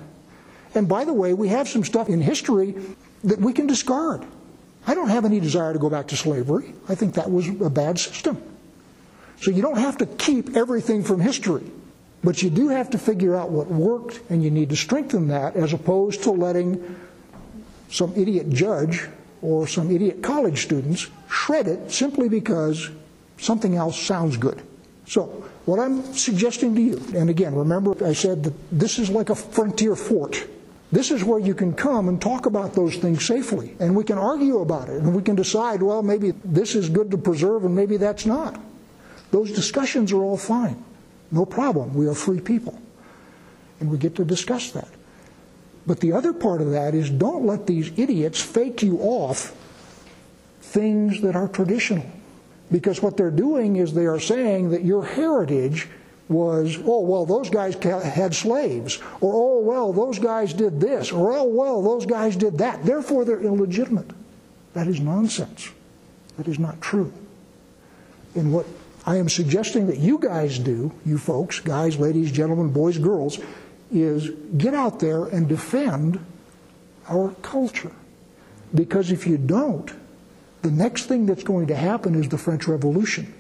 And 0.74 0.88
by 0.88 1.06
the 1.06 1.14
way, 1.14 1.34
we 1.34 1.48
have 1.50 1.68
some 1.68 1.84
stuff 1.84 2.10
in 2.10 2.22
history 2.22 2.76
that 3.24 3.40
we 3.40 3.54
can 3.54 3.68
discard. 3.68 4.26
I 4.88 4.94
don't 4.94 5.10
have 5.10 5.26
any 5.26 5.40
desire 5.40 5.74
to 5.74 5.80
go 5.80 5.90
back 5.90 6.08
to 6.10 6.18
slavery. 6.18 6.74
I 6.88 6.96
think 6.96 7.16
that 7.16 7.32
was 7.32 7.48
a 7.50 7.70
bad 7.70 7.98
system. 7.98 8.42
So 9.42 9.52
you 9.52 9.62
don't 9.62 9.78
have 9.78 9.98
to 9.98 10.06
keep 10.06 10.56
everything 10.56 11.04
from 11.04 11.20
history, 11.20 11.64
but 12.24 12.44
you 12.44 12.50
do 12.50 12.70
have 12.70 12.92
to 12.92 12.98
figure 12.98 13.36
out 13.36 13.50
what 13.50 13.68
worked, 13.68 14.22
and 14.30 14.44
you 14.44 14.52
need 14.52 14.70
to 14.70 14.76
strengthen 14.76 15.28
that 15.30 15.56
as 15.56 15.74
opposed 15.74 16.24
to 16.24 16.32
letting 16.32 16.96
some 17.90 18.14
idiot 18.16 18.50
judge 18.50 19.08
or 19.46 19.68
some 19.68 19.92
idiot 19.92 20.24
college 20.24 20.64
students 20.64 21.08
shred 21.30 21.68
it 21.68 21.92
simply 21.92 22.28
because 22.28 22.90
something 23.38 23.76
else 23.76 24.00
sounds 24.00 24.38
good. 24.38 24.62
So, 25.06 25.26
what 25.66 25.80
I'm 25.80 26.02
suggesting 26.14 26.76
to 26.76 26.82
you, 26.82 27.02
and 27.16 27.30
again, 27.30 27.54
remember 27.54 27.94
I 28.06 28.14
said 28.14 28.44
that 28.44 28.54
this 28.72 28.98
is 28.98 29.10
like 29.10 29.30
a 29.30 29.36
frontier 29.36 29.96
fort. 29.96 30.48
This 30.92 31.12
is 31.12 31.24
where 31.24 31.40
you 31.40 31.54
can 31.54 31.74
come 31.74 32.10
and 32.10 32.22
talk 32.22 32.46
about 32.46 32.74
those 32.74 32.96
things 32.98 33.26
safely, 33.26 33.76
and 33.80 33.96
we 33.96 34.04
can 34.04 34.18
argue 34.18 34.60
about 34.60 34.90
it, 34.90 35.02
and 35.02 35.16
we 35.16 35.22
can 35.22 35.36
decide, 35.36 35.82
well, 35.82 36.02
maybe 36.02 36.32
this 36.44 36.76
is 36.76 36.90
good 36.90 37.12
to 37.12 37.18
preserve 37.18 37.66
and 37.66 37.76
maybe 37.76 37.98
that's 37.98 38.26
not. 38.26 38.60
Those 39.32 39.52
discussions 39.52 40.12
are 40.12 40.24
all 40.24 40.38
fine. 40.38 40.84
No 41.32 41.46
problem. 41.46 41.94
We 41.94 42.08
are 42.08 42.16
free 42.16 42.40
people. 42.40 42.80
And 43.80 43.92
we 43.92 43.98
get 43.98 44.16
to 44.16 44.24
discuss 44.26 44.72
that. 44.72 44.88
But 45.88 46.00
the 46.00 46.14
other 46.14 46.34
part 46.34 46.62
of 46.62 46.72
that 46.72 46.96
is 46.96 47.10
don't 47.10 47.46
let 47.46 47.68
these 47.68 47.92
idiots 47.98 48.42
fake 48.42 48.82
you 48.82 48.98
off 49.00 49.56
things 50.62 51.22
that 51.22 51.36
are 51.36 51.48
traditional. 51.48 52.06
Because 52.72 53.02
what 53.02 53.18
they're 53.18 53.32
doing 53.32 53.76
is 53.76 53.94
they 53.94 54.08
are 54.08 54.20
saying 54.20 54.72
that 54.72 54.84
your 54.84 55.06
heritage 55.06 55.88
was, 56.28 56.78
oh, 56.84 57.02
well, 57.02 57.26
those 57.26 57.50
guys 57.52 57.76
had 57.76 58.34
slaves, 58.34 59.00
or 59.22 59.34
oh, 59.36 59.60
well, 59.60 59.94
those 59.94 60.18
guys 60.18 60.54
did 60.54 60.80
this, 60.80 61.12
or 61.12 61.32
oh, 61.32 61.44
well, 61.44 61.84
those 61.84 62.08
guys 62.08 62.36
did 62.36 62.58
that. 62.58 62.84
Therefore, 62.84 63.24
they're 63.26 63.42
illegitimate. 63.42 64.10
That 64.74 64.88
is 64.88 65.00
nonsense. 65.00 65.70
That 66.38 66.48
is 66.48 66.58
not 66.58 66.82
true. 66.82 67.14
And 68.34 68.52
what 68.52 68.66
I 69.06 69.18
am 69.18 69.30
suggesting 69.30 69.86
that 69.88 70.00
you 70.00 70.18
guys 70.18 70.58
do, 70.58 70.92
you 71.06 71.20
folks, 71.20 71.60
guys, 71.60 72.00
ladies, 72.00 72.32
gentlemen, 72.32 72.72
boys, 72.72 72.98
girls, 72.98 73.40
is 73.92 74.30
get 74.58 74.74
out 74.74 75.00
there 75.00 75.26
and 75.26 75.48
defend 75.48 76.24
our 77.08 77.30
culture. 77.42 77.92
Because 78.74 79.12
if 79.12 79.28
you 79.28 79.38
don't, 79.38 79.92
the 80.62 80.72
next 80.72 81.06
thing 81.06 81.26
that's 81.26 81.44
going 81.44 81.68
to 81.68 81.76
happen 81.76 82.16
is 82.16 82.28
the 82.30 82.38
French 82.38 82.68
Revolution. 82.68 83.34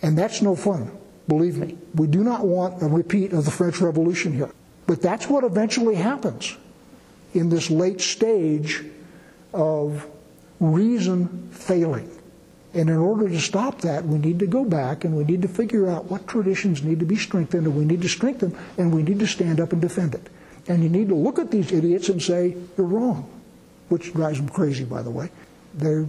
And 0.00 0.16
that's 0.16 0.42
no 0.42 0.56
fun, 0.56 0.90
believe 1.28 1.58
me. 1.58 1.76
We 1.94 2.06
do 2.06 2.24
not 2.24 2.46
want 2.46 2.82
a 2.82 2.86
repeat 2.86 3.32
of 3.32 3.44
the 3.44 3.50
French 3.50 3.80
Revolution 3.80 4.32
here. 4.32 4.50
But 4.86 5.02
that's 5.02 5.28
what 5.28 5.44
eventually 5.44 5.94
happens 5.94 6.56
in 7.34 7.48
this 7.48 7.70
late 7.70 8.00
stage 8.00 8.84
of 9.52 10.06
reason 10.60 11.48
failing. 11.52 12.10
And 12.74 12.88
in 12.88 12.96
order 12.96 13.28
to 13.28 13.38
stop 13.38 13.82
that, 13.82 14.06
we 14.06 14.18
need 14.18 14.38
to 14.38 14.46
go 14.46 14.64
back 14.64 15.04
and 15.04 15.14
we 15.14 15.24
need 15.24 15.42
to 15.42 15.48
figure 15.48 15.90
out 15.90 16.10
what 16.10 16.26
traditions 16.26 16.82
need 16.82 17.00
to 17.00 17.06
be 17.06 17.16
strengthened, 17.16 17.66
and 17.66 17.76
we 17.76 17.84
need 17.84 18.00
to 18.02 18.08
strengthen, 18.08 18.56
and 18.78 18.94
we 18.94 19.02
need 19.02 19.18
to 19.18 19.26
stand 19.26 19.60
up 19.60 19.72
and 19.72 19.82
defend 19.82 20.14
it. 20.14 20.28
And 20.68 20.82
you 20.82 20.88
need 20.88 21.08
to 21.08 21.14
look 21.14 21.38
at 21.38 21.50
these 21.50 21.70
idiots 21.70 22.08
and 22.08 22.22
say, 22.22 22.56
you're 22.78 22.86
wrong, 22.86 23.28
which 23.88 24.12
drives 24.14 24.38
them 24.38 24.48
crazy, 24.48 24.84
by 24.84 25.02
the 25.02 25.10
way. 25.10 25.30
They 25.74 26.06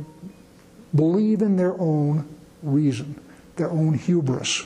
believe 0.96 1.42
in 1.42 1.58
their 1.58 1.80
own 1.80 2.28
reason, 2.62 3.20
their 3.58 3.70
own 3.70 3.96
hubris. 3.96 4.66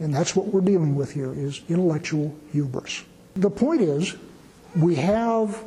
And 0.00 0.12
that's 0.12 0.36
what 0.36 0.48
we're 0.48 0.60
dealing 0.60 0.94
with 0.94 1.12
here 1.12 1.32
is 1.32 1.62
intellectual 1.68 2.34
hubris. 2.52 3.04
The 3.34 3.50
point 3.50 3.80
is, 3.80 4.14
we 4.76 4.96
have 4.96 5.62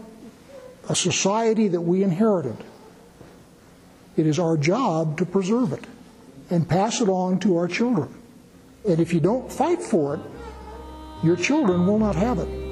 a 0.89 0.95
society 0.95 1.69
that 1.69 1.81
we 1.81 2.03
inherited 2.03 2.57
it 4.17 4.27
is 4.27 4.39
our 4.39 4.57
job 4.57 5.17
to 5.19 5.25
preserve 5.25 5.73
it 5.73 5.85
and 6.49 6.67
pass 6.67 7.01
it 7.01 7.09
on 7.09 7.39
to 7.39 7.57
our 7.57 7.67
children. 7.67 8.13
And 8.87 8.99
if 8.99 9.13
you 9.13 9.19
don't 9.19 9.51
fight 9.51 9.81
for 9.81 10.15
it, 10.15 10.21
your 11.23 11.35
children 11.35 11.87
will 11.87 11.99
not 11.99 12.15
have 12.15 12.39
it. 12.39 12.66